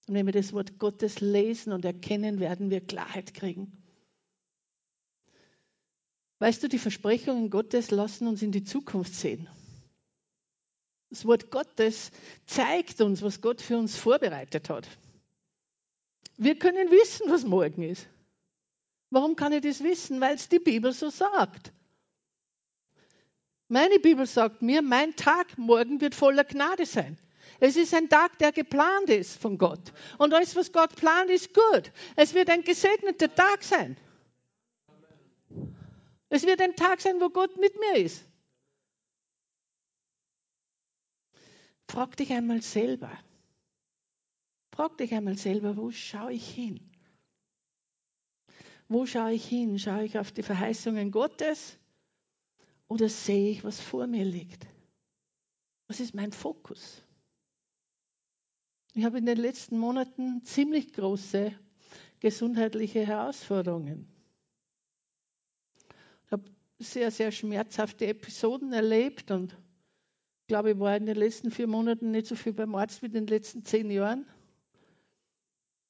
Und 0.09 0.15
wenn 0.15 0.27
wir 0.27 0.33
das 0.33 0.53
Wort 0.53 0.79
Gottes 0.79 1.21
lesen 1.21 1.73
und 1.73 1.85
erkennen, 1.85 2.41
werden 2.41 2.71
wir 2.71 2.81
Klarheit 2.81 3.35
kriegen. 3.35 3.71
Weißt 6.39 6.63
du, 6.63 6.69
die 6.69 6.79
Versprechungen 6.79 7.51
Gottes 7.51 7.91
lassen 7.91 8.27
uns 8.27 8.43
in 8.43 8.53
die 8.53 8.65
Zukunft 8.65 9.15
sehen. 9.15 9.49
Das 11.11 11.27
Wort 11.27 11.51
Gottes 11.51 12.11
zeigt 12.47 13.01
uns, 13.03 13.21
was 13.21 13.43
Gott 13.43 13.61
für 13.61 13.77
uns 13.77 13.95
vorbereitet 13.95 14.71
hat. 14.71 14.89
Wir 16.39 16.59
können 16.59 16.91
wissen, 16.91 17.31
was 17.31 17.45
morgen 17.45 17.83
ist. 17.83 18.09
Warum 19.11 19.37
kann 19.37 19.53
ich 19.53 19.61
das 19.61 19.85
wissen? 19.85 20.23
Weil 20.23 20.37
es 20.37 20.49
die 20.49 20.59
Bibel 20.59 20.93
so 20.93 21.11
sagt. 21.11 21.73
Meine 23.73 23.99
Bibel 23.99 24.27
sagt 24.27 24.61
mir, 24.61 24.83
mein 24.83 25.17
Tag 25.17 25.57
morgen 25.57 26.03
wird 26.03 26.15
voller 26.15 26.45
Gnade 26.45 26.85
sein. 26.85 27.17
Es 27.59 27.75
ist 27.75 27.95
ein 27.95 28.11
Tag, 28.11 28.37
der 28.37 28.53
geplant 28.53 29.09
ist 29.09 29.41
von 29.41 29.57
Gott. 29.57 29.95
Und 30.19 30.35
alles, 30.35 30.55
was 30.57 30.73
Gott 30.73 30.95
plant, 30.95 31.31
ist 31.31 31.55
gut. 31.55 31.91
Es 32.15 32.35
wird 32.35 32.51
ein 32.51 32.65
gesegneter 32.65 33.35
Tag 33.35 33.63
sein. 33.63 33.97
Es 36.29 36.45
wird 36.45 36.61
ein 36.61 36.77
Tag 36.77 37.01
sein, 37.01 37.19
wo 37.19 37.31
Gott 37.31 37.57
mit 37.57 37.73
mir 37.81 38.05
ist. 38.05 38.23
Frag 41.89 42.15
dich 42.19 42.31
einmal 42.31 42.61
selber. 42.61 43.11
Frag 44.75 44.99
dich 44.99 45.15
einmal 45.15 45.39
selber, 45.39 45.79
wo 45.79 45.91
schaue 45.91 46.35
ich 46.35 46.47
hin? 46.47 46.91
Wo 48.89 49.07
schaue 49.07 49.33
ich 49.33 49.49
hin? 49.49 49.79
Schaue 49.79 50.05
ich 50.05 50.19
auf 50.19 50.31
die 50.31 50.43
Verheißungen 50.43 51.11
Gottes 51.11 51.79
oder 52.93 53.09
sehe 53.09 53.53
ich, 53.53 53.65
was 53.65 53.81
vor 53.81 54.07
mir 54.07 54.23
liegt? 54.23 54.67
Was 55.89 55.99
ist 55.99 56.15
mein 56.15 56.31
Fokus? 56.31 57.01
Ich 58.93 59.03
habe 59.05 59.17
in 59.17 59.25
den 59.25 59.39
letzten 59.39 59.79
Monaten 59.79 60.45
ziemlich 60.45 60.93
große 60.93 61.55
gesundheitliche 62.21 63.07
Herausforderungen. 63.07 64.07
Ich 66.27 66.33
habe 66.33 66.45
sehr, 66.81 67.11
sehr 67.11 67.33
schmerzhafte 67.33 68.07
Episoden 68.07 68.75
erlebt 68.75 69.31
und 69.31 69.53
ich 69.53 70.49
glaube, 70.49 70.73
ich 70.73 70.79
war 70.79 70.95
in 70.95 71.07
den 71.07 71.17
letzten 71.17 71.51
vier 71.51 71.69
Monaten 71.69 72.11
nicht 72.11 72.27
so 72.27 72.35
viel 72.35 72.53
beim 72.53 72.75
Arzt 72.75 73.01
wie 73.01 73.07
in 73.07 73.13
den 73.13 73.27
letzten 73.27 73.65
zehn 73.65 73.91
Jahren. 73.91 74.27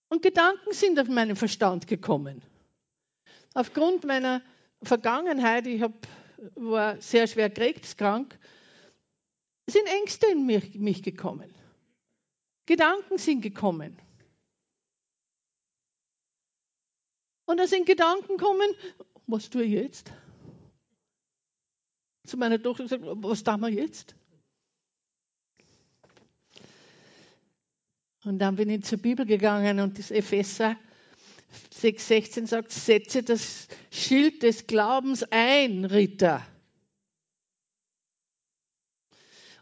Und 0.09 0.23
Gedanken 0.23 0.73
sind 0.73 1.01
auf 1.01 1.09
meinen 1.09 1.35
Verstand 1.35 1.89
gekommen. 1.89 2.43
Aufgrund 3.55 4.05
meiner 4.05 4.41
Vergangenheit, 4.85 5.67
ich 5.67 5.83
hab, 5.83 6.07
war 6.55 7.01
sehr 7.01 7.27
schwer 7.27 7.51
krebskrank, 7.51 8.39
sind 9.69 9.87
Ängste 9.87 10.27
in 10.27 10.47
mich, 10.47 10.75
mich 10.75 11.03
gekommen. 11.03 11.53
Gedanken 12.67 13.19
sind 13.19 13.43
gekommen. 13.43 13.99
Und 17.47 17.59
da 17.59 17.67
sind 17.67 17.87
Gedanken 17.87 18.37
gekommen, 18.37 18.71
was 19.27 19.51
tue 19.51 19.65
ich 19.65 19.73
jetzt? 19.73 20.13
Zu 22.27 22.37
meiner 22.37 22.63
Tochter 22.63 22.85
gesagt, 22.85 23.03
was 23.05 23.43
tun 23.43 23.61
wir 23.61 23.69
jetzt? 23.69 24.15
Und 28.25 28.39
dann 28.39 28.55
bin 28.55 28.71
ich 28.71 28.85
zur 28.85 28.99
Bibel 28.99 29.27
gegangen 29.27 29.81
und 29.81 29.99
das 29.99 30.11
Epheser 30.13 30.77
6,16 31.81 32.47
sagt, 32.47 32.73
setze 32.73 33.23
das 33.23 33.69
Schild 33.91 34.43
des 34.43 34.67
Glaubens 34.67 35.25
ein, 35.31 35.85
Ritter. 35.85 36.47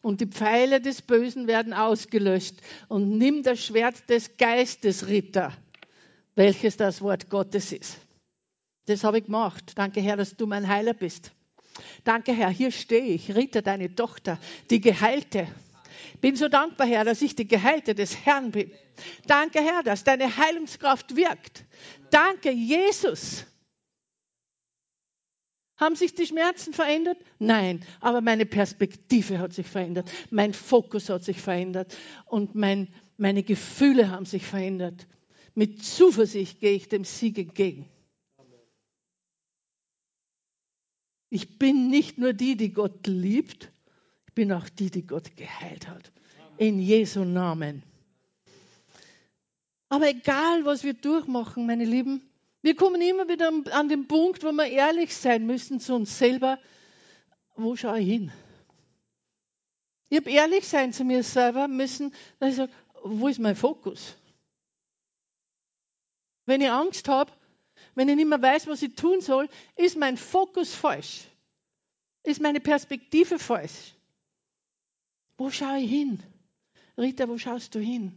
Und 0.03 0.21
die 0.21 0.27
Pfeile 0.27 0.81
des 0.81 1.03
Bösen 1.03 1.47
werden 1.47 1.73
ausgelöscht. 1.75 2.57
Und 2.89 3.19
nimm 3.19 3.43
das 3.43 3.65
Schwert 3.65 4.09
des 4.09 4.37
Geistes, 4.39 5.09
Ritter, 5.09 5.53
welches 6.35 6.77
das 6.77 7.03
Wort 7.03 7.29
Gottes 7.29 7.73
ist. 7.73 7.99
Das 8.87 9.05
habe 9.05 9.19
ich 9.19 9.27
gemacht. 9.27 9.73
Danke, 9.77 10.01
Herr, 10.01 10.17
dass 10.17 10.37
du 10.37 10.47
mein 10.47 10.69
Heiler 10.69 10.95
bist. 10.95 11.33
Danke, 12.05 12.33
Herr, 12.33 12.49
hier 12.51 12.73
stehe 12.73 13.05
ich, 13.05 13.35
Ritter, 13.35 13.63
deine 13.63 13.95
Tochter, 13.95 14.39
die 14.71 14.81
Geheilte. 14.81 15.47
Bin 16.21 16.37
so 16.37 16.49
dankbar, 16.49 16.87
Herr, 16.87 17.05
dass 17.05 17.23
ich 17.23 17.35
die 17.35 17.47
Geheilte 17.49 17.95
des 17.95 18.25
Herrn 18.25 18.51
bin. 18.51 18.71
Danke, 19.27 19.61
Herr, 19.61 19.83
dass 19.83 20.05
deine 20.05 20.37
Heilungskraft 20.37 21.17
wirkt. 21.17 21.65
Danke, 22.11 22.51
Jesus. 22.51 23.47
Haben 25.77 25.97
sich 25.97 26.15
die 26.15 26.27
Schmerzen 26.27 26.75
verändert? 26.75 27.17
Nein, 27.39 27.83
aber 28.01 28.21
meine 28.21 28.45
Perspektive 28.45 29.39
hat 29.39 29.55
sich 29.55 29.67
verändert. 29.67 30.11
Mein 30.31 30.53
Fokus 30.53 31.09
hat 31.09 31.25
sich 31.25 31.41
verändert 31.41 31.97
und 32.27 32.55
mein, 32.55 32.89
meine 33.17 33.43
Gefühle 33.43 34.11
haben 34.11 34.27
sich 34.27 34.45
verändert. 34.45 35.07
Mit 35.55 35.83
Zuversicht 35.83 36.61
gehe 36.61 36.73
ich 36.73 36.89
dem 36.89 37.05
Sieg 37.05 37.39
entgegen. 37.39 37.89
Ich 41.31 41.59
bin 41.59 41.89
nicht 41.89 42.19
nur 42.19 42.35
die, 42.35 42.57
die 42.57 42.73
Gott 42.73 43.07
liebt, 43.07 43.73
ich 44.31 44.35
bin 44.35 44.53
auch 44.53 44.69
die, 44.69 44.93
die 44.93 45.05
Gott 45.05 45.37
geheilt 45.37 45.89
hat. 45.89 46.13
In 46.57 46.79
Jesu 46.79 47.25
Namen. 47.25 47.83
Aber 49.89 50.09
egal, 50.09 50.65
was 50.65 50.85
wir 50.85 50.95
durchmachen, 50.95 51.67
meine 51.67 51.85
Lieben, 51.85 52.23
wir 52.63 52.77
kommen 52.77 53.03
immer 53.03 53.29
wieder 53.29 53.51
an 53.73 53.89
den 53.89 54.07
Punkt, 54.07 54.45
wo 54.45 54.53
wir 54.53 54.67
ehrlich 54.67 55.17
sein 55.17 55.47
müssen 55.47 55.81
zu 55.81 55.97
uns 55.97 56.17
selber. 56.17 56.61
Wo 57.57 57.75
schaue 57.75 57.99
ich 57.99 58.07
hin? 58.07 58.33
Ich 60.11 60.19
habe 60.19 60.31
ehrlich 60.31 60.69
sein 60.69 60.93
zu 60.93 61.03
mir 61.03 61.25
selber 61.25 61.67
müssen, 61.67 62.15
dass 62.39 62.51
ich 62.51 62.57
sage, 62.57 62.73
wo 63.03 63.27
ist 63.27 63.41
mein 63.41 63.57
Fokus? 63.57 64.17
Wenn 66.47 66.61
ich 66.61 66.71
Angst 66.71 67.09
habe, 67.09 67.33
wenn 67.97 68.09
ich 68.09 68.15
nicht 68.15 68.29
mehr 68.29 68.41
weiß, 68.41 68.69
was 68.69 68.81
ich 68.83 68.95
tun 68.95 69.23
soll, 69.23 69.49
ist 69.75 69.97
mein 69.97 70.17
Fokus 70.17 70.73
falsch. 70.73 71.25
Ist 72.23 72.41
meine 72.41 72.61
Perspektive 72.61 73.37
falsch. 73.37 73.97
Wo 75.41 75.49
schaue 75.49 75.79
ich 75.79 75.89
hin? 75.89 76.23
Rita, 76.99 77.27
wo 77.27 77.39
schaust 77.39 77.75
du 77.75 77.79
hin? 77.81 78.15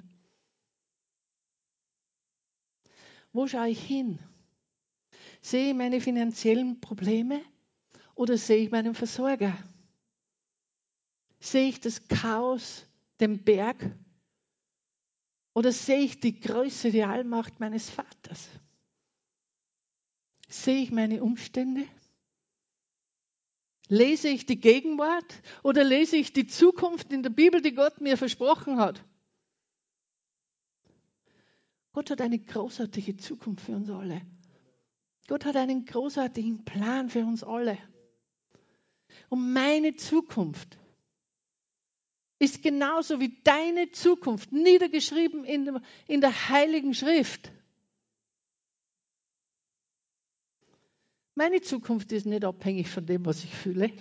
Wo 3.32 3.48
schaue 3.48 3.70
ich 3.70 3.82
hin? 3.82 4.20
Sehe 5.42 5.70
ich 5.70 5.74
meine 5.74 6.02
finanziellen 6.02 6.82
Probleme 6.82 7.42
oder 8.16 8.38
sehe 8.38 8.66
ich 8.66 8.72
meinen 8.72 8.94
Versorger? 8.94 9.58
Sehe 11.40 11.70
ich 11.70 11.80
das 11.80 12.10
Chaos, 12.10 12.86
den 13.22 13.42
Berg 13.42 13.78
oder 15.54 15.72
sehe 15.72 16.00
ich 16.00 16.20
die 16.20 16.38
Größe, 16.38 16.92
die 16.92 17.04
Allmacht 17.04 17.58
meines 17.62 17.90
Vaters? 17.90 18.50
Sehe 20.50 20.84
ich 20.84 20.92
meine 20.92 21.24
Umstände? 21.24 21.88
Lese 23.90 24.30
ich 24.30 24.46
die 24.46 24.60
Gegenwart 24.60 25.42
oder 25.62 25.84
lese 25.84 26.16
ich 26.16 26.34
die 26.34 26.48
Zukunft 26.48 27.12
in 27.12 27.24
der 27.24 27.30
Bibel, 27.30 27.62
die 27.62 27.74
Gott 27.74 28.00
mir 28.02 28.18
versprochen 28.18 28.80
hat? 28.80 29.04
Gott 31.92 32.10
hat 32.10 32.22
eine 32.22 32.40
großartige 32.40 33.18
Zukunft 33.18 33.66
für 33.66 33.76
uns 33.76 33.90
alle. 33.90 34.22
Gott 35.28 35.46
hat 35.46 35.56
einen 35.56 35.86
großartigen 35.86 36.66
Plan 36.66 37.10
für 37.10 37.26
uns 37.26 37.44
alle. 37.44 37.78
Und 39.30 39.54
meine 39.54 39.96
Zukunft 39.96 40.78
ist 42.40 42.62
genauso 42.62 43.20
wie 43.20 43.42
deine 43.44 43.92
Zukunft 43.92 44.52
niedergeschrieben 44.52 45.46
in, 45.46 45.80
in 46.08 46.20
der 46.20 46.50
Heiligen 46.50 46.94
Schrift. 46.94 47.52
Meine 51.36 51.62
Zukunft 51.62 52.12
ist 52.12 52.26
nicht 52.26 52.46
abhängig 52.46 52.90
von 52.90 53.06
dem, 53.06 53.26
was 53.26 53.44
ich 53.44 53.54
fühle. 53.54 53.92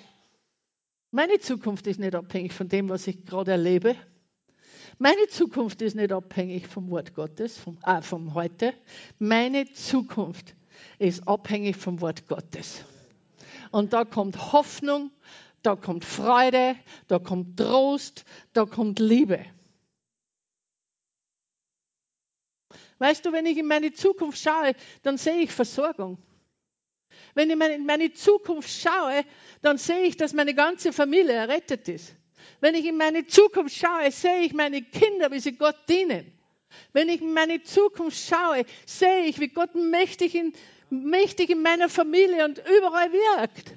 Meine 1.10 1.38
Zukunft 1.38 1.86
ist 1.86 1.98
nicht 1.98 2.14
abhängig 2.14 2.52
von 2.52 2.68
dem, 2.68 2.88
was 2.90 3.06
ich 3.06 3.24
gerade 3.24 3.52
erlebe. 3.52 3.96
Meine 4.98 5.26
Zukunft 5.28 5.80
ist 5.80 5.96
nicht 5.96 6.12
abhängig 6.12 6.66
vom 6.66 6.90
Wort 6.90 7.14
Gottes, 7.14 7.56
vom, 7.56 7.78
äh, 7.84 8.02
vom 8.02 8.34
Heute. 8.34 8.74
Meine 9.18 9.70
Zukunft 9.72 10.54
ist 10.98 11.26
abhängig 11.26 11.76
vom 11.76 12.00
Wort 12.02 12.28
Gottes. 12.28 12.84
Und 13.70 13.94
da 13.94 14.04
kommt 14.04 14.52
Hoffnung, 14.52 15.10
da 15.62 15.76
kommt 15.76 16.04
Freude, 16.04 16.76
da 17.08 17.18
kommt 17.18 17.58
Trost, 17.58 18.24
da 18.52 18.66
kommt 18.66 18.98
Liebe. 18.98 19.44
Weißt 22.98 23.24
du, 23.24 23.32
wenn 23.32 23.46
ich 23.46 23.56
in 23.56 23.66
meine 23.66 23.92
Zukunft 23.92 24.38
schaue, 24.38 24.74
dann 25.02 25.16
sehe 25.16 25.40
ich 25.40 25.50
Versorgung. 25.50 26.18
Wenn 27.34 27.50
ich 27.50 27.58
in 27.60 27.86
meine 27.86 28.12
Zukunft 28.12 28.70
schaue, 28.70 29.24
dann 29.62 29.78
sehe 29.78 30.02
ich, 30.02 30.16
dass 30.16 30.32
meine 30.32 30.54
ganze 30.54 30.92
Familie 30.92 31.32
errettet 31.32 31.88
ist. 31.88 32.14
Wenn 32.60 32.74
ich 32.74 32.84
in 32.84 32.96
meine 32.96 33.26
Zukunft 33.26 33.74
schaue, 33.74 34.10
sehe 34.10 34.42
ich 34.42 34.52
meine 34.52 34.82
Kinder, 34.82 35.30
wie 35.32 35.40
sie 35.40 35.52
Gott 35.52 35.76
dienen. 35.88 36.30
Wenn 36.92 37.08
ich 37.08 37.20
in 37.20 37.32
meine 37.32 37.62
Zukunft 37.62 38.18
schaue, 38.18 38.64
sehe 38.86 39.24
ich, 39.24 39.40
wie 39.40 39.48
Gott 39.48 39.74
mächtig 39.74 40.34
in, 40.34 40.52
mächtig 40.90 41.50
in 41.50 41.62
meiner 41.62 41.88
Familie 41.88 42.44
und 42.44 42.58
überall 42.58 43.12
wirkt. 43.12 43.74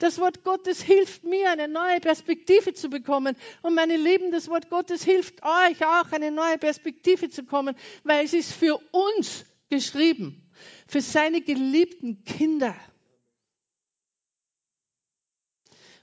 Das 0.00 0.18
Wort 0.18 0.44
Gottes 0.44 0.82
hilft 0.82 1.24
mir, 1.24 1.50
eine 1.50 1.68
neue 1.68 2.00
Perspektive 2.00 2.74
zu 2.74 2.90
bekommen. 2.90 3.36
Und 3.62 3.74
meine 3.74 3.96
Lieben, 3.96 4.32
das 4.32 4.48
Wort 4.48 4.68
Gottes 4.68 5.04
hilft 5.04 5.42
euch 5.42 5.84
auch, 5.86 6.12
eine 6.12 6.30
neue 6.30 6.58
Perspektive 6.58 7.30
zu 7.30 7.44
bekommen, 7.44 7.76
weil 8.02 8.24
es 8.24 8.34
ist 8.34 8.52
für 8.52 8.78
uns 8.92 9.46
geschrieben 9.70 10.43
für 10.86 11.00
seine 11.00 11.40
geliebten 11.40 12.24
Kinder. 12.24 12.74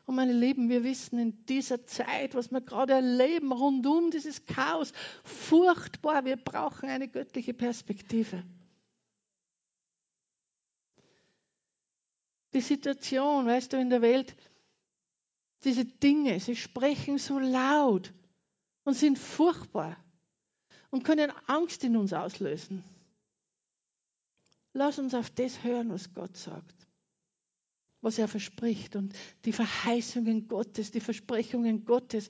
Und 0.06 0.16
meine 0.16 0.34
Lieben, 0.34 0.70
wir 0.70 0.84
wissen 0.84 1.20
in 1.20 1.46
dieser 1.46 1.86
Zeit, 1.86 2.36
was 2.36 2.52
wir 2.52 2.62
gerade 2.62 2.94
erleben, 2.94 3.52
rundum 3.52 4.12
dieses 4.12 4.46
Chaos, 4.46 4.92
furchtbar, 5.24 6.26
wir 6.26 6.38
brauchen 6.38 6.90
eine 6.90 7.08
göttliche 7.08 7.54
Perspektive. 7.54 8.44
Die 12.54 12.62
Situation, 12.62 13.46
weißt 13.46 13.72
du, 13.72 13.78
in 13.78 13.90
der 13.90 14.02
Welt, 14.02 14.36
diese 15.64 15.86
Dinge, 15.86 16.40
sie 16.40 16.56
sprechen 16.56 17.18
so 17.18 17.40
laut 17.40 18.12
und 18.84 18.96
sind 18.96 19.18
furchtbar 19.18 19.96
und 20.90 21.04
können 21.04 21.32
Angst 21.48 21.84
in 21.84 21.96
uns 21.96 22.12
auslösen. 22.12 22.84
Lass 24.74 25.00
uns 25.00 25.14
auf 25.14 25.30
das 25.30 25.64
hören, 25.64 25.90
was 25.90 26.14
Gott 26.14 26.38
sagt, 26.38 26.88
was 28.02 28.18
er 28.18 28.28
verspricht 28.28 28.96
und 28.96 29.14
die 29.46 29.52
Verheißungen 29.54 30.48
Gottes, 30.48 30.92
die 30.92 31.02
Versprechungen 31.02 31.86
Gottes, 31.86 32.30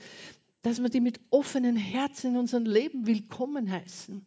dass 0.64 0.82
wir 0.82 0.90
die 0.90 1.02
mit 1.02 1.20
offenen 1.30 1.76
Herzen 1.76 2.32
in 2.32 2.38
unserem 2.38 2.66
Leben 2.66 3.06
willkommen 3.06 3.70
heißen. 3.72 4.26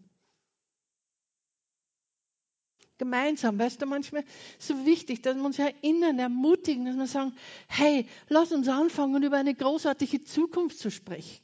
Gemeinsam, 2.96 3.58
weißt 3.58 3.82
du, 3.82 3.86
manchmal 3.86 4.24
so 4.60 4.86
wichtig, 4.86 5.20
dass 5.22 5.36
wir 5.36 5.44
uns 5.44 5.58
erinnern, 5.58 6.20
ermutigen, 6.20 6.86
dass 6.86 6.96
wir 6.96 7.08
sagen, 7.08 7.34
hey, 7.66 8.06
lass 8.28 8.52
uns 8.52 8.68
anfangen, 8.68 9.20
über 9.24 9.36
eine 9.36 9.54
großartige 9.54 10.22
Zukunft 10.22 10.78
zu 10.78 10.92
sprechen. 10.92 11.42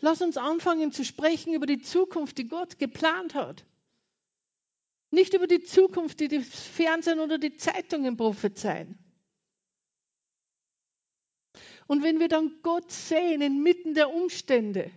Lass 0.00 0.22
uns 0.22 0.38
anfangen 0.38 0.92
zu 0.92 1.04
sprechen 1.04 1.52
über 1.52 1.66
die 1.66 1.82
Zukunft, 1.82 2.38
die 2.38 2.48
Gott 2.48 2.78
geplant 2.78 3.34
hat. 3.34 3.66
Nicht 5.10 5.34
über 5.34 5.46
die 5.46 5.62
Zukunft, 5.62 6.20
die 6.20 6.28
das 6.28 6.46
Fernsehen 6.48 7.20
oder 7.20 7.38
die 7.38 7.56
Zeitungen 7.56 8.16
prophezeien. 8.16 8.98
Und 11.86 12.02
wenn 12.02 12.18
wir 12.18 12.28
dann 12.28 12.60
Gott 12.62 12.90
sehen 12.90 13.40
inmitten 13.40 13.94
der 13.94 14.12
Umstände, 14.12 14.90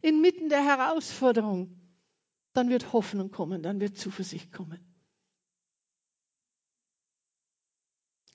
inmitten 0.00 0.48
der 0.48 0.64
Herausforderung, 0.64 1.76
dann 2.52 2.70
wird 2.70 2.92
Hoffnung 2.92 3.30
kommen, 3.30 3.62
dann 3.62 3.80
wird 3.80 3.96
Zuversicht 3.96 4.52
kommen. 4.52 4.80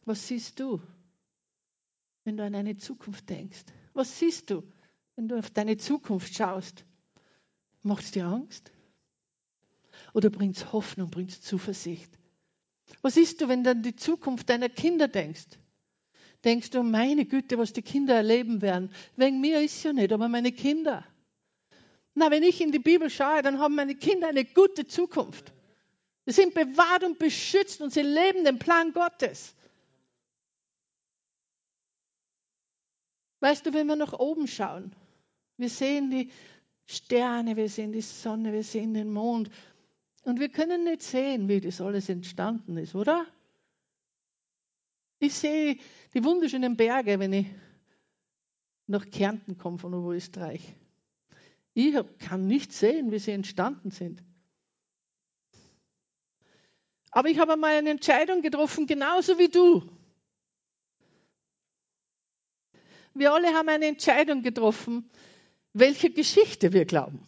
Was 0.06 0.28
siehst 0.28 0.60
du, 0.60 0.82
wenn 2.24 2.38
du 2.38 2.44
an 2.44 2.54
eine 2.54 2.78
Zukunft 2.78 3.28
denkst? 3.30 3.66
Was 3.94 4.20
siehst 4.20 4.52
du, 4.52 4.64
wenn 5.16 5.28
du 5.28 5.38
auf 5.38 5.50
deine 5.50 5.78
Zukunft 5.78 6.36
schaust? 6.36 6.86
Macht 7.82 8.04
es 8.04 8.12
dir 8.12 8.28
Angst? 8.28 8.72
Oder 10.16 10.30
bringt 10.30 10.56
es 10.56 10.72
Hoffnung, 10.72 11.12
bringt 11.12 11.32
es 11.32 11.42
Zuversicht? 11.42 12.10
Was 13.02 13.18
ist 13.18 13.42
du, 13.42 13.50
wenn 13.50 13.66
du 13.66 13.72
an 13.72 13.84
die 13.84 13.98
Zukunft 13.98 14.50
deiner 14.50 14.70
Kinder 14.70 15.10
denkst? 15.10 15.60
Denkst 16.46 16.70
du, 16.70 16.84
meine 16.84 17.26
Güte, 17.26 17.58
was 17.58 17.74
die 17.74 17.82
Kinder 17.82 18.16
erleben 18.16 18.62
werden? 18.62 18.92
Wegen 19.18 19.42
mir 19.42 19.62
ist 19.62 19.84
ja 19.84 19.92
nicht, 19.92 20.14
aber 20.14 20.30
meine 20.30 20.54
Kinder. 20.54 21.06
Na, 22.14 22.32
wenn 22.32 22.44
ich 22.44 22.62
in 22.62 22.72
die 22.72 22.80
Bibel 22.80 23.10
schaue, 23.10 23.42
dann 23.42 23.60
haben 23.60 23.76
meine 23.76 23.96
Kinder 23.96 24.30
eine 24.30 24.46
gute 24.46 24.88
Zukunft. 24.88 25.52
Sie 26.26 26.32
sind 26.32 26.54
bewahrt 26.54 27.04
und 27.04 27.20
beschützt 27.20 27.82
und 27.82 27.92
sie 27.92 28.02
leben 28.02 28.46
den 28.46 28.58
Plan 28.58 28.94
Gottes. 28.94 29.54
Weißt 33.42 33.66
du, 33.66 33.74
wenn 33.74 33.88
wir 33.88 33.98
nach 33.98 34.14
oben 34.14 34.48
schauen, 34.48 34.96
wir 35.58 35.70
sehen 35.70 36.10
die 36.10 36.32
Sterne, 36.86 37.58
wir 37.58 37.68
sehen 37.68 37.92
die 37.92 38.02
Sonne, 38.02 38.54
wir 38.54 38.64
sehen 38.64 38.94
den 38.94 39.12
Mond. 39.12 39.50
Und 40.26 40.40
wir 40.40 40.50
können 40.50 40.84
nicht 40.84 41.04
sehen, 41.04 41.48
wie 41.48 41.62
das 41.62 41.80
alles 41.80 42.10
entstanden 42.10 42.78
ist, 42.78 42.96
oder? 42.96 43.28
Ich 45.20 45.36
sehe 45.36 45.78
die 46.16 46.24
wunderschönen 46.24 46.76
Berge, 46.76 47.20
wenn 47.20 47.32
ich 47.32 47.46
nach 48.88 49.08
Kärnten 49.12 49.60
komme 49.60 49.78
von 49.78 49.94
Österreich. 50.12 50.62
Ich 51.76 51.96
kann 52.18 52.48
nicht 52.48 52.74
sehen, 52.74 53.12
wie 53.12 53.20
sie 53.20 53.32
entstanden 53.32 53.92
sind. 53.92 54.24
Aber 57.12 57.30
ich 57.30 57.38
habe 57.38 57.54
einmal 57.54 57.78
eine 57.78 57.92
Entscheidung 57.92 58.42
getroffen, 58.42 58.88
genauso 58.88 59.38
wie 59.38 59.50
du. 59.50 59.88
Wir 63.14 63.32
alle 63.32 63.54
haben 63.54 63.70
eine 63.70 63.86
Entscheidung 63.86 64.42
getroffen, 64.42 65.08
welche 65.72 66.10
Geschichte 66.10 66.74
wir 66.74 66.86
glauben. 66.86 67.26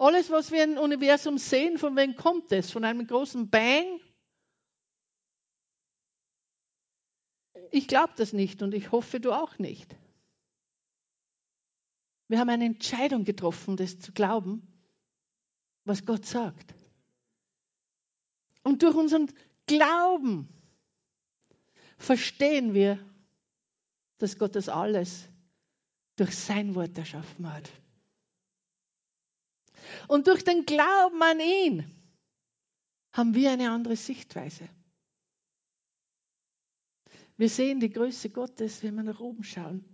Alles, 0.00 0.30
was 0.30 0.50
wir 0.50 0.64
im 0.64 0.78
Universum 0.78 1.36
sehen, 1.36 1.76
von 1.76 1.94
wem 1.94 2.16
kommt 2.16 2.50
es? 2.52 2.70
Von 2.70 2.84
einem 2.84 3.06
großen 3.06 3.50
Bang? 3.50 4.00
Ich 7.70 7.86
glaube 7.86 8.14
das 8.16 8.32
nicht 8.32 8.62
und 8.62 8.72
ich 8.72 8.92
hoffe, 8.92 9.20
du 9.20 9.30
auch 9.30 9.58
nicht. 9.58 9.94
Wir 12.28 12.38
haben 12.38 12.48
eine 12.48 12.64
Entscheidung 12.64 13.24
getroffen, 13.24 13.76
das 13.76 13.98
zu 14.00 14.12
glauben, 14.12 14.66
was 15.84 16.06
Gott 16.06 16.24
sagt. 16.24 16.74
Und 18.62 18.82
durch 18.82 18.94
unseren 18.94 19.30
Glauben 19.66 20.48
verstehen 21.98 22.72
wir, 22.72 22.98
dass 24.16 24.38
Gott 24.38 24.56
das 24.56 24.70
alles 24.70 25.28
durch 26.16 26.34
sein 26.34 26.74
Wort 26.74 26.96
erschaffen 26.96 27.52
hat. 27.52 27.70
Und 30.08 30.26
durch 30.26 30.44
den 30.44 30.66
Glauben 30.66 31.22
an 31.22 31.40
ihn 31.40 31.84
haben 33.12 33.34
wir 33.34 33.50
eine 33.50 33.70
andere 33.70 33.96
Sichtweise. 33.96 34.68
Wir 37.36 37.48
sehen 37.48 37.80
die 37.80 37.90
Größe 37.90 38.30
Gottes, 38.30 38.82
wenn 38.82 38.96
wir 38.96 39.02
nach 39.02 39.20
oben 39.20 39.44
schauen. 39.44 39.84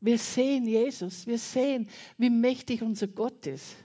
Wir 0.00 0.18
sehen 0.18 0.66
Jesus, 0.66 1.26
wir 1.26 1.38
sehen, 1.38 1.88
wie 2.16 2.30
mächtig 2.30 2.82
unser 2.82 3.08
Gott 3.08 3.46
ist. 3.46 3.76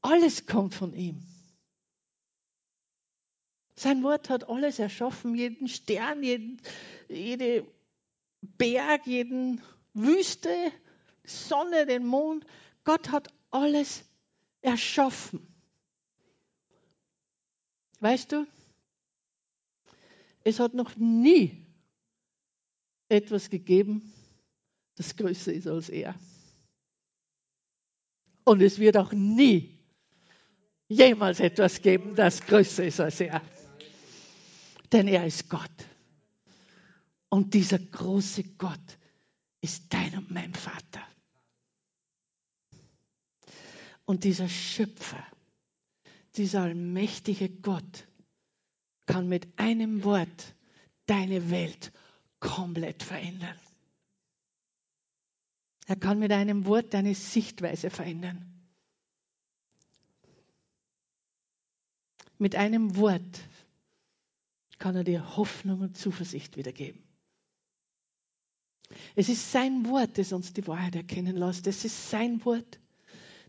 Alles 0.00 0.46
kommt 0.46 0.74
von 0.74 0.94
ihm. 0.94 1.20
Sein 3.74 4.02
Wort 4.02 4.28
hat 4.28 4.48
alles 4.48 4.78
erschaffen, 4.78 5.36
jeden 5.36 5.68
Stern, 5.68 6.22
jeden, 6.22 6.60
jede 7.08 7.64
Berg, 8.40 9.06
jeden 9.06 9.62
Wüste, 9.94 10.72
Sonne, 11.24 11.86
den 11.86 12.04
Mond. 12.06 12.44
Gott 12.82 13.10
hat 13.10 13.32
alles 13.50 14.04
erschaffen. 14.60 15.46
Weißt 18.00 18.32
du, 18.32 18.46
es 20.44 20.60
hat 20.60 20.74
noch 20.74 20.96
nie 20.96 21.66
etwas 23.08 23.50
gegeben, 23.50 24.12
das 24.94 25.16
größer 25.16 25.52
ist 25.52 25.66
als 25.66 25.88
er. 25.88 26.14
Und 28.44 28.62
es 28.62 28.78
wird 28.78 28.96
auch 28.96 29.12
nie 29.12 29.78
jemals 30.88 31.40
etwas 31.40 31.82
geben, 31.82 32.14
das 32.14 32.40
größer 32.40 32.84
ist 32.84 33.00
als 33.00 33.20
er. 33.20 33.42
Denn 34.92 35.06
er 35.06 35.26
ist 35.26 35.48
Gott. 35.50 35.70
Und 37.28 37.52
dieser 37.52 37.78
große 37.78 38.42
Gott 38.56 38.98
ist 39.60 39.92
dein 39.92 40.16
und 40.16 40.30
mein 40.30 40.54
Vater. 40.54 41.06
Und 44.08 44.24
dieser 44.24 44.48
Schöpfer, 44.48 45.22
dieser 46.34 46.62
allmächtige 46.62 47.50
Gott 47.50 48.08
kann 49.04 49.28
mit 49.28 49.46
einem 49.58 50.02
Wort 50.02 50.54
deine 51.04 51.50
Welt 51.50 51.92
komplett 52.40 53.02
verändern. 53.02 53.60
Er 55.84 55.96
kann 55.96 56.18
mit 56.20 56.32
einem 56.32 56.64
Wort 56.64 56.94
deine 56.94 57.14
Sichtweise 57.14 57.90
verändern. 57.90 58.66
Mit 62.38 62.56
einem 62.56 62.96
Wort 62.96 63.40
kann 64.78 64.96
er 64.96 65.04
dir 65.04 65.36
Hoffnung 65.36 65.82
und 65.82 65.98
Zuversicht 65.98 66.56
wiedergeben. 66.56 67.02
Es 69.16 69.28
ist 69.28 69.52
sein 69.52 69.84
Wort, 69.84 70.16
das 70.16 70.32
uns 70.32 70.54
die 70.54 70.66
Wahrheit 70.66 70.96
erkennen 70.96 71.36
lässt. 71.36 71.66
Es 71.66 71.84
ist 71.84 72.08
sein 72.08 72.42
Wort, 72.46 72.80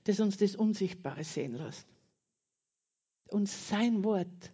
das 0.03 0.19
uns 0.19 0.37
das 0.37 0.55
Unsichtbare 0.55 1.23
sehen 1.23 1.55
lässt. 1.55 1.87
Und 3.27 3.47
sein 3.47 4.03
Wort 4.03 4.51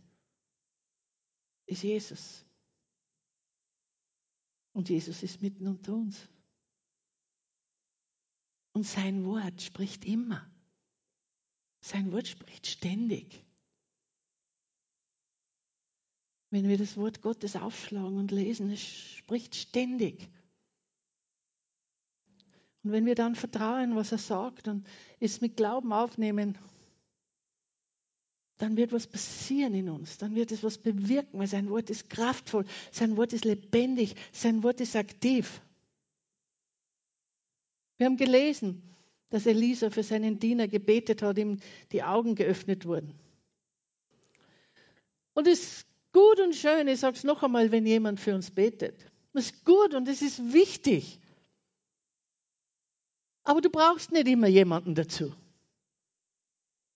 ist 1.65 1.83
Jesus. 1.83 2.45
Und 4.73 4.89
Jesus 4.89 5.23
ist 5.23 5.41
mitten 5.41 5.67
unter 5.67 5.93
uns. 5.93 6.27
Und 8.73 8.85
sein 8.85 9.23
Wort 9.25 9.61
spricht 9.61 10.03
immer. 10.03 10.51
Sein 11.79 12.11
Wort 12.11 12.27
spricht 12.27 12.67
ständig. 12.67 13.45
Wenn 16.49 16.67
wir 16.67 16.77
das 16.77 16.97
Wort 16.97 17.21
Gottes 17.21 17.55
aufschlagen 17.55 18.17
und 18.17 18.31
lesen, 18.31 18.69
es 18.71 18.81
spricht 18.81 19.55
ständig. 19.55 20.29
Und 22.85 22.91
wenn 22.91 23.07
wir 23.07 23.15
dann 23.15 23.33
vertrauen, 23.33 23.95
was 23.95 24.11
er 24.11 24.19
sagt 24.19 24.67
und 24.67 24.85
es 25.19 25.41
mit 25.41 25.57
Glauben 25.57 25.91
aufnehmen, 25.91 26.55
dann 28.57 28.77
wird 28.77 28.93
was 28.93 29.07
passieren 29.07 29.73
in 29.73 29.89
uns, 29.89 30.19
dann 30.19 30.35
wird 30.35 30.51
es 30.51 30.63
was 30.63 30.77
bewirken, 30.77 31.39
weil 31.39 31.47
sein 31.47 31.71
Wort 31.71 31.89
ist 31.89 32.11
kraftvoll, 32.11 32.63
sein 32.91 33.17
Wort 33.17 33.33
ist 33.33 33.43
lebendig, 33.43 34.13
sein 34.31 34.61
Wort 34.61 34.81
ist 34.81 34.95
aktiv. 34.95 35.61
Wir 37.97 38.05
haben 38.05 38.17
gelesen, 38.17 38.83
dass 39.29 39.47
Elisa 39.47 39.89
für 39.89 40.03
seinen 40.03 40.37
Diener 40.37 40.67
gebetet 40.67 41.23
hat, 41.23 41.39
ihm 41.39 41.57
die 41.91 42.03
Augen 42.03 42.35
geöffnet 42.35 42.85
wurden. 42.85 43.15
Und 45.33 45.47
es 45.47 45.59
ist 45.59 45.87
gut 46.13 46.39
und 46.39 46.53
schön, 46.55 46.87
ich 46.87 46.99
sage 46.99 47.17
es 47.17 47.23
noch 47.23 47.41
einmal, 47.41 47.71
wenn 47.71 47.87
jemand 47.87 48.19
für 48.19 48.35
uns 48.35 48.51
betet. 48.51 49.11
Das 49.33 49.45
ist 49.45 49.65
gut 49.65 49.95
und 49.95 50.07
es 50.07 50.21
ist 50.21 50.53
wichtig. 50.53 51.19
Aber 53.45 53.61
du 53.61 53.69
brauchst 53.69 54.11
nicht 54.11 54.27
immer 54.27 54.47
jemanden 54.47 54.95
dazu. 54.95 55.33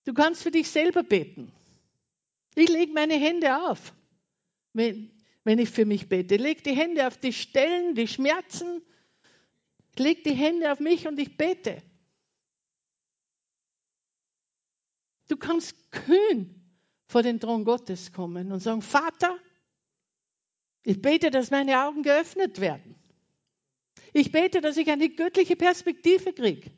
Du 0.04 0.12
kannst 0.12 0.42
für 0.42 0.50
dich 0.50 0.68
selber 0.68 1.02
beten. 1.02 1.52
Ich 2.56 2.68
lege 2.68 2.92
meine 2.92 3.14
Hände 3.14 3.70
auf, 3.70 3.94
wenn, 4.72 5.12
wenn 5.44 5.60
ich 5.60 5.70
für 5.70 5.84
mich 5.86 6.08
bete. 6.08 6.36
Lege 6.36 6.62
die 6.62 6.74
Hände 6.74 7.06
auf 7.06 7.16
die 7.16 7.32
Stellen, 7.32 7.94
die 7.94 8.08
Schmerzen. 8.08 8.82
Lege 9.96 10.22
die 10.22 10.34
Hände 10.34 10.72
auf 10.72 10.80
mich 10.80 11.06
und 11.06 11.18
ich 11.20 11.36
bete. 11.36 11.82
Du 15.28 15.36
kannst 15.36 15.92
kühn 15.92 16.60
vor 17.06 17.22
den 17.22 17.38
Thron 17.38 17.64
Gottes 17.64 18.12
kommen 18.12 18.50
und 18.50 18.58
sagen, 18.58 18.82
Vater, 18.82 19.38
ich 20.82 21.00
bete, 21.00 21.30
dass 21.30 21.52
meine 21.52 21.86
Augen 21.86 22.02
geöffnet 22.02 22.60
werden. 22.60 22.99
Ich 24.12 24.32
bete, 24.32 24.60
dass 24.60 24.76
ich 24.76 24.90
eine 24.90 25.08
göttliche 25.08 25.56
Perspektive 25.56 26.32
kriege. 26.32 26.70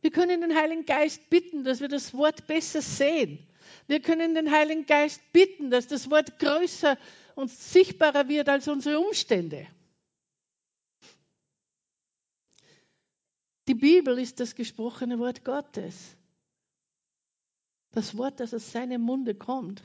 Wir 0.00 0.10
können 0.10 0.40
den 0.40 0.54
Heiligen 0.54 0.86
Geist 0.86 1.28
bitten, 1.28 1.64
dass 1.64 1.80
wir 1.80 1.88
das 1.88 2.14
Wort 2.14 2.46
besser 2.46 2.80
sehen. 2.80 3.46
Wir 3.86 4.00
können 4.00 4.34
den 4.34 4.50
Heiligen 4.50 4.86
Geist 4.86 5.20
bitten, 5.32 5.70
dass 5.70 5.86
das 5.86 6.10
Wort 6.10 6.38
größer 6.38 6.96
und 7.34 7.50
sichtbarer 7.50 8.28
wird 8.28 8.48
als 8.48 8.68
unsere 8.68 8.98
Umstände. 8.98 9.66
Die 13.68 13.74
Bibel 13.74 14.18
ist 14.18 14.40
das 14.40 14.54
gesprochene 14.54 15.18
Wort 15.18 15.44
Gottes. 15.44 16.16
Das 17.92 18.16
Wort, 18.16 18.40
das 18.40 18.54
aus 18.54 18.72
seinem 18.72 19.02
Munde 19.02 19.34
kommt. 19.34 19.82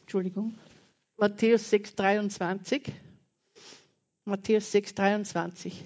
Entschuldigung. 0.00 0.58
Matthäus 1.18 1.70
6, 1.70 1.94
23. 1.94 2.92
Matthäus 4.26 4.70
6, 4.70 4.94
23. 4.94 5.84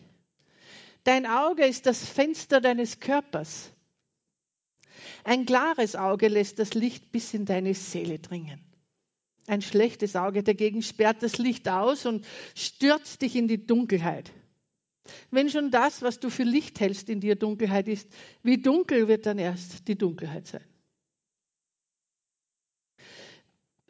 Dein 1.04 1.24
Auge 1.24 1.66
ist 1.66 1.86
das 1.86 2.04
Fenster 2.04 2.60
deines 2.60 2.98
Körpers. 2.98 3.70
Ein 5.22 5.46
klares 5.46 5.94
Auge 5.94 6.26
lässt 6.26 6.58
das 6.58 6.74
Licht 6.74 7.12
bis 7.12 7.32
in 7.32 7.44
deine 7.44 7.74
Seele 7.74 8.18
dringen. 8.18 8.60
Ein 9.46 9.62
schlechtes 9.62 10.16
Auge 10.16 10.42
dagegen 10.42 10.82
sperrt 10.82 11.22
das 11.22 11.38
Licht 11.38 11.68
aus 11.68 12.06
und 12.06 12.26
stürzt 12.56 13.22
dich 13.22 13.36
in 13.36 13.46
die 13.46 13.64
Dunkelheit. 13.64 14.32
Wenn 15.30 15.48
schon 15.48 15.70
das, 15.70 16.02
was 16.02 16.18
du 16.18 16.28
für 16.28 16.42
Licht 16.42 16.80
hältst, 16.80 17.08
in 17.08 17.20
dir 17.20 17.36
Dunkelheit 17.36 17.86
ist, 17.86 18.08
wie 18.42 18.58
dunkel 18.58 19.06
wird 19.06 19.26
dann 19.26 19.38
erst 19.38 19.86
die 19.86 19.96
Dunkelheit 19.96 20.48
sein? 20.48 20.64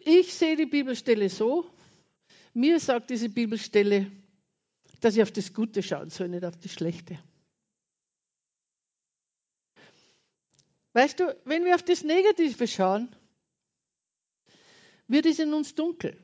Ich 0.04 0.34
sehe 0.34 0.56
die 0.56 0.66
Bibelstelle 0.66 1.28
so, 1.28 1.70
mir 2.54 2.80
sagt 2.80 3.10
diese 3.10 3.28
Bibelstelle, 3.28 4.10
dass 5.00 5.16
ich 5.16 5.22
auf 5.22 5.32
das 5.32 5.52
Gute 5.52 5.82
schauen 5.82 6.10
soll, 6.10 6.28
nicht 6.28 6.44
auf 6.44 6.56
das 6.56 6.72
Schlechte. 6.72 7.18
Weißt 10.92 11.20
du, 11.20 11.36
wenn 11.44 11.64
wir 11.64 11.74
auf 11.74 11.82
das 11.82 12.02
Negative 12.02 12.66
schauen, 12.66 13.14
wird 15.06 15.26
es 15.26 15.38
in 15.38 15.54
uns 15.54 15.74
dunkel. 15.74 16.16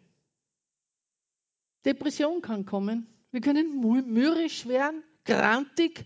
Depression 1.85 2.43
kann 2.43 2.67
kommen. 2.67 3.07
Wir 3.31 3.41
können 3.41 3.81
mürrisch 3.81 4.67
werden, 4.67 5.05
grantig, 5.25 6.05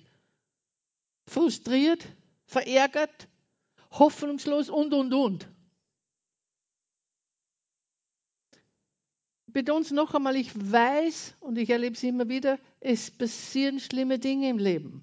frustriert, 1.27 2.07
verärgert, 2.45 3.29
hoffnungslos 3.93 4.69
und, 4.69 4.93
und, 4.93 5.13
und. 5.15 5.49
Betone 9.53 9.83
es 9.83 9.91
noch 9.91 10.15
einmal, 10.15 10.37
ich 10.37 10.51
weiß 10.55 11.37
und 11.41 11.59
ich 11.59 11.71
erlebe 11.71 11.95
es 11.95 12.03
immer 12.03 12.29
wieder, 12.29 12.59
es 12.81 13.11
passieren 13.11 13.81
schlimme 13.81 14.19
Dinge 14.19 14.49
im 14.49 14.59
Leben. 14.59 15.03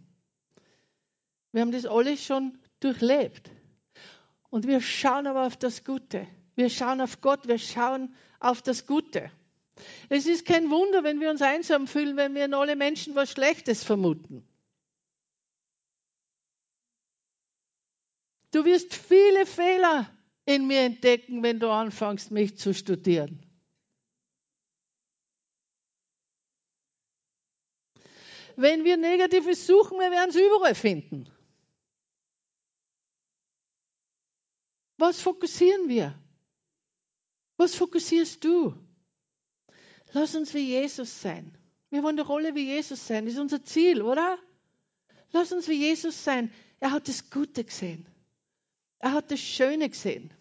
Wir 1.51 1.61
haben 1.61 1.71
das 1.71 1.85
alles 1.85 2.23
schon 2.23 2.57
durchlebt. 2.79 3.49
Und 4.49 4.67
wir 4.67 4.81
schauen 4.81 5.27
aber 5.27 5.45
auf 5.45 5.57
das 5.57 5.83
Gute. 5.83 6.27
Wir 6.55 6.69
schauen 6.69 7.01
auf 7.01 7.21
Gott, 7.21 7.47
wir 7.47 7.57
schauen 7.57 8.15
auf 8.39 8.61
das 8.61 8.85
Gute. 8.85 9.31
Es 10.09 10.25
ist 10.25 10.45
kein 10.45 10.69
Wunder, 10.69 11.03
wenn 11.03 11.19
wir 11.19 11.29
uns 11.29 11.41
einsam 11.41 11.87
fühlen, 11.87 12.17
wenn 12.17 12.33
wir 12.33 12.45
in 12.45 12.53
alle 12.53 12.75
Menschen 12.75 13.15
was 13.15 13.31
Schlechtes 13.31 13.83
vermuten. 13.83 14.47
Du 18.51 18.65
wirst 18.65 18.95
viele 18.95 19.45
Fehler 19.45 20.09
in 20.45 20.65
mir 20.67 20.81
entdecken, 20.81 21.43
wenn 21.43 21.59
du 21.59 21.69
anfängst, 21.69 22.31
mich 22.31 22.57
zu 22.57 22.73
studieren. 22.73 23.46
Wenn 28.57 28.83
wir 28.83 28.97
Negatives 28.97 29.67
suchen, 29.67 29.99
wir 29.99 30.09
werden 30.09 30.31
es 30.31 30.35
überall 30.35 30.73
finden. 30.73 31.31
Was 34.97 35.21
fokussieren 35.21 35.87
wir? 35.89 36.19
Was 37.57 37.75
fokussierst 37.75 38.43
du? 38.43 38.73
Lass 40.11 40.33
uns 40.33 40.55
wie 40.55 40.69
Jesus 40.69 41.21
sein. 41.21 41.55
Wir 41.91 42.01
wollen 42.01 42.17
eine 42.17 42.27
Rolle 42.27 42.55
wie 42.55 42.65
Jesus 42.65 43.05
sein. 43.05 43.25
Das 43.25 43.35
ist 43.35 43.39
unser 43.39 43.63
Ziel, 43.63 44.01
oder? 44.01 44.39
Lass 45.31 45.51
uns 45.51 45.67
wie 45.67 45.75
Jesus 45.75 46.23
sein. 46.23 46.51
Er 46.79 46.91
hat 46.91 47.07
das 47.07 47.29
Gute 47.29 47.63
gesehen. 47.63 48.09
Er 48.97 49.13
hat 49.13 49.29
das 49.29 49.39
Schöne 49.39 49.87
gesehen. 49.87 50.33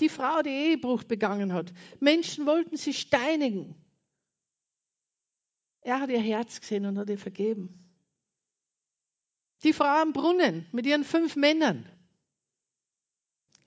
Die 0.00 0.10
Frau, 0.10 0.42
die 0.42 0.50
Ehebruch 0.50 1.04
begangen 1.04 1.54
hat. 1.54 1.72
Menschen 1.98 2.44
wollten 2.44 2.76
sie 2.76 2.92
steinigen. 2.92 3.74
Er 5.86 6.00
hat 6.00 6.10
ihr 6.10 6.20
Herz 6.20 6.60
gesehen 6.60 6.84
und 6.84 6.98
hat 6.98 7.08
ihr 7.10 7.16
vergeben. 7.16 7.68
Die 9.62 9.72
Frau 9.72 10.02
am 10.02 10.12
Brunnen 10.12 10.66
mit 10.72 10.84
ihren 10.84 11.04
fünf 11.04 11.36
Männern. 11.36 11.88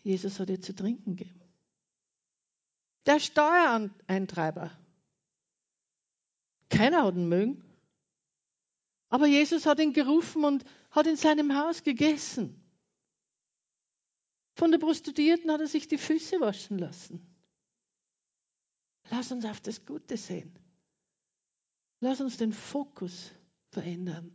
Jesus 0.04 0.38
hat 0.38 0.50
ihr 0.50 0.60
zu 0.60 0.76
trinken 0.76 1.16
gegeben. 1.16 1.40
Der 3.06 3.22
Steuereintreiber. 3.22 4.78
Keiner 6.68 7.06
hat 7.06 7.16
ihn 7.16 7.30
mögen. 7.30 7.64
Aber 9.08 9.26
Jesus 9.26 9.66
hat 9.66 9.80
ihn 9.80 9.94
gerufen 9.94 10.44
und 10.44 10.66
hat 10.92 11.08
in 11.08 11.16
seinem 11.16 11.56
Haus 11.56 11.84
gegessen. 11.84 12.62
Von 14.56 14.72
der 14.72 14.80
Prostituierten 14.80 15.50
hat 15.50 15.62
er 15.62 15.68
sich 15.68 15.88
die 15.88 15.98
Füße 15.98 16.42
waschen 16.42 16.80
lassen. 16.80 17.26
Lass 19.10 19.32
uns 19.32 19.46
auf 19.46 19.62
das 19.62 19.86
Gute 19.86 20.18
sehen. 20.18 20.54
Lass 22.00 22.22
uns 22.22 22.38
den 22.38 22.54
Fokus 22.54 23.32
verändern. 23.72 24.32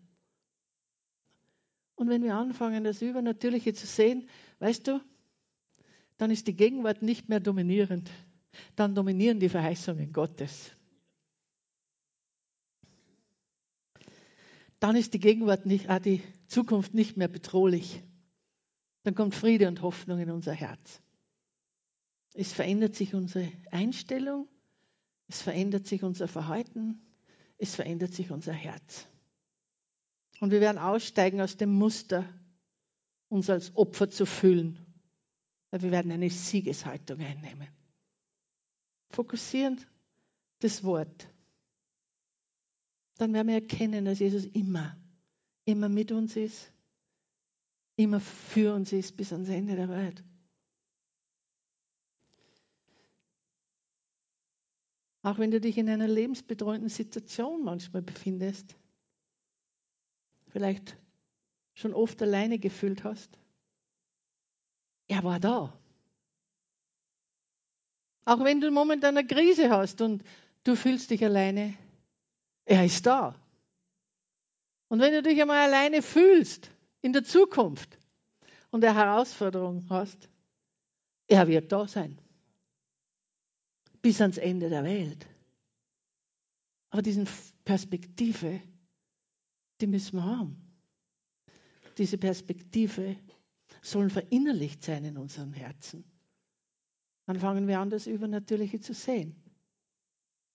Und 1.97 2.09
wenn 2.09 2.23
wir 2.23 2.35
anfangen, 2.35 2.85
das 2.85 3.03
Übernatürliche 3.03 3.73
zu 3.73 3.87
sehen, 3.87 4.29
weißt 4.59 4.87
du, 4.89 5.01
dann 6.19 6.31
ist 6.31 6.47
die 6.47 6.57
Gegenwart 6.57 7.03
nicht 7.03 7.29
mehr 7.29 7.41
dominierend. 7.41 8.11
Dann 8.77 8.95
dominieren 8.95 9.41
die 9.41 9.49
Verheißungen 9.49 10.13
Gottes. 10.13 10.73
Dann 14.81 14.97
ist 14.97 15.15
die 15.15 15.21
Gegenwart 15.21 15.67
nicht, 15.67 15.89
ah, 15.89 15.99
die 15.99 16.21
Zukunft 16.47 16.95
nicht 16.95 17.17
mehr 17.17 17.29
bedrohlich. 17.29 18.03
Dann 19.03 19.15
kommt 19.15 19.35
Friede 19.35 19.69
und 19.69 19.83
Hoffnung 19.83 20.19
in 20.19 20.31
unser 20.31 20.53
Herz. 20.53 21.01
Es 22.35 22.53
verändert 22.53 22.95
sich 22.95 23.15
unsere 23.15 23.51
Einstellung, 23.71 24.49
es 25.29 25.41
verändert 25.41 25.87
sich 25.87 26.03
unser 26.03 26.29
Verhalten, 26.29 27.01
es 27.59 27.75
verändert 27.75 28.13
sich 28.13 28.31
unser 28.31 28.53
Herz. 28.53 29.07
Und 30.41 30.51
wir 30.51 30.61
werden 30.61 30.79
aussteigen 30.79 31.41
aus 31.41 31.57
dem 31.57 31.73
Muster, 31.73 32.29
uns 33.29 33.49
als 33.51 33.75
Opfer 33.77 34.11
zu 34.11 34.27
fühlen 34.27 34.85
weil 35.75 35.83
wir 35.83 35.91
werden 35.91 36.13
eine 36.13 36.31
Siegeshaltung 36.31 37.19
einnehmen. 37.19 37.67
Fokussierend 39.11 39.85
das 40.61 40.85
Wort. 40.85 41.29
Dann 43.17 43.33
werden 43.33 43.49
wir 43.49 43.57
erkennen, 43.57 44.05
dass 44.05 44.21
Jesus 44.21 44.45
immer, 44.45 44.97
immer 45.65 45.89
mit 45.89 46.13
uns 46.13 46.37
ist, 46.37 46.71
immer 47.97 48.21
für 48.21 48.73
uns 48.73 48.93
ist 48.93 49.17
bis 49.17 49.33
ans 49.33 49.49
Ende 49.49 49.75
der 49.75 49.89
Welt. 49.89 50.23
Auch 55.25 55.39
wenn 55.39 55.51
du 55.51 55.59
dich 55.59 55.79
in 55.79 55.89
einer 55.89 56.07
lebensbedrohenden 56.07 56.91
Situation 56.91 57.65
manchmal 57.65 58.03
befindest, 58.03 58.77
vielleicht 60.49 60.99
schon 61.73 61.95
oft 61.95 62.21
alleine 62.21 62.59
gefühlt 62.59 63.05
hast, 63.05 63.39
er 65.09 65.25
war 65.25 65.41
da. 65.41 65.73
Auch 68.27 68.45
wenn 68.45 68.61
du 68.61 68.71
momentan 68.71 69.17
eine 69.17 69.27
Krise 69.27 69.71
hast 69.71 70.03
und 70.03 70.23
du 70.63 70.77
fühlst 70.77 71.11
dich 71.11 71.25
alleine, 71.25 71.75
er 72.67 72.85
ist 72.85 73.07
da. 73.07 73.35
Und 74.89 75.01
wenn 75.01 75.15
du 75.15 75.23
dich 75.23 75.41
einmal 75.41 75.67
alleine 75.67 76.03
fühlst 76.03 76.71
in 77.01 77.15
der 77.15 77.25
Zukunft 77.25 77.97
und 78.71 78.85
eine 78.85 78.95
Herausforderung 78.95 79.87
hast, 79.89 80.29
er 81.29 81.49
wird 81.49 81.73
da 81.73 81.89
sein. 81.89 82.19
Bis 84.05 84.21
ans 84.21 84.37
Ende 84.37 84.69
der 84.69 84.85
Welt. 84.85 85.27
Aber 86.91 87.01
diese 87.01 87.25
Perspektive, 87.65 88.61
die 89.81 89.87
müssen 89.87 90.17
wir 90.19 90.25
haben. 90.25 90.57
Diese 91.97 92.19
Perspektive 92.19 93.17
sollen 93.81 94.11
verinnerlicht 94.11 94.85
sein 94.85 95.07
in 95.07 95.17
unseren 95.17 95.55
Herzen. 95.55 96.05
Dann 97.25 97.41
fangen 97.41 97.67
wir 97.67 97.81
an, 97.81 97.89
das 97.89 98.07
Übernatürliche 98.07 98.79
zu 98.79 98.93
sehen. 98.93 99.43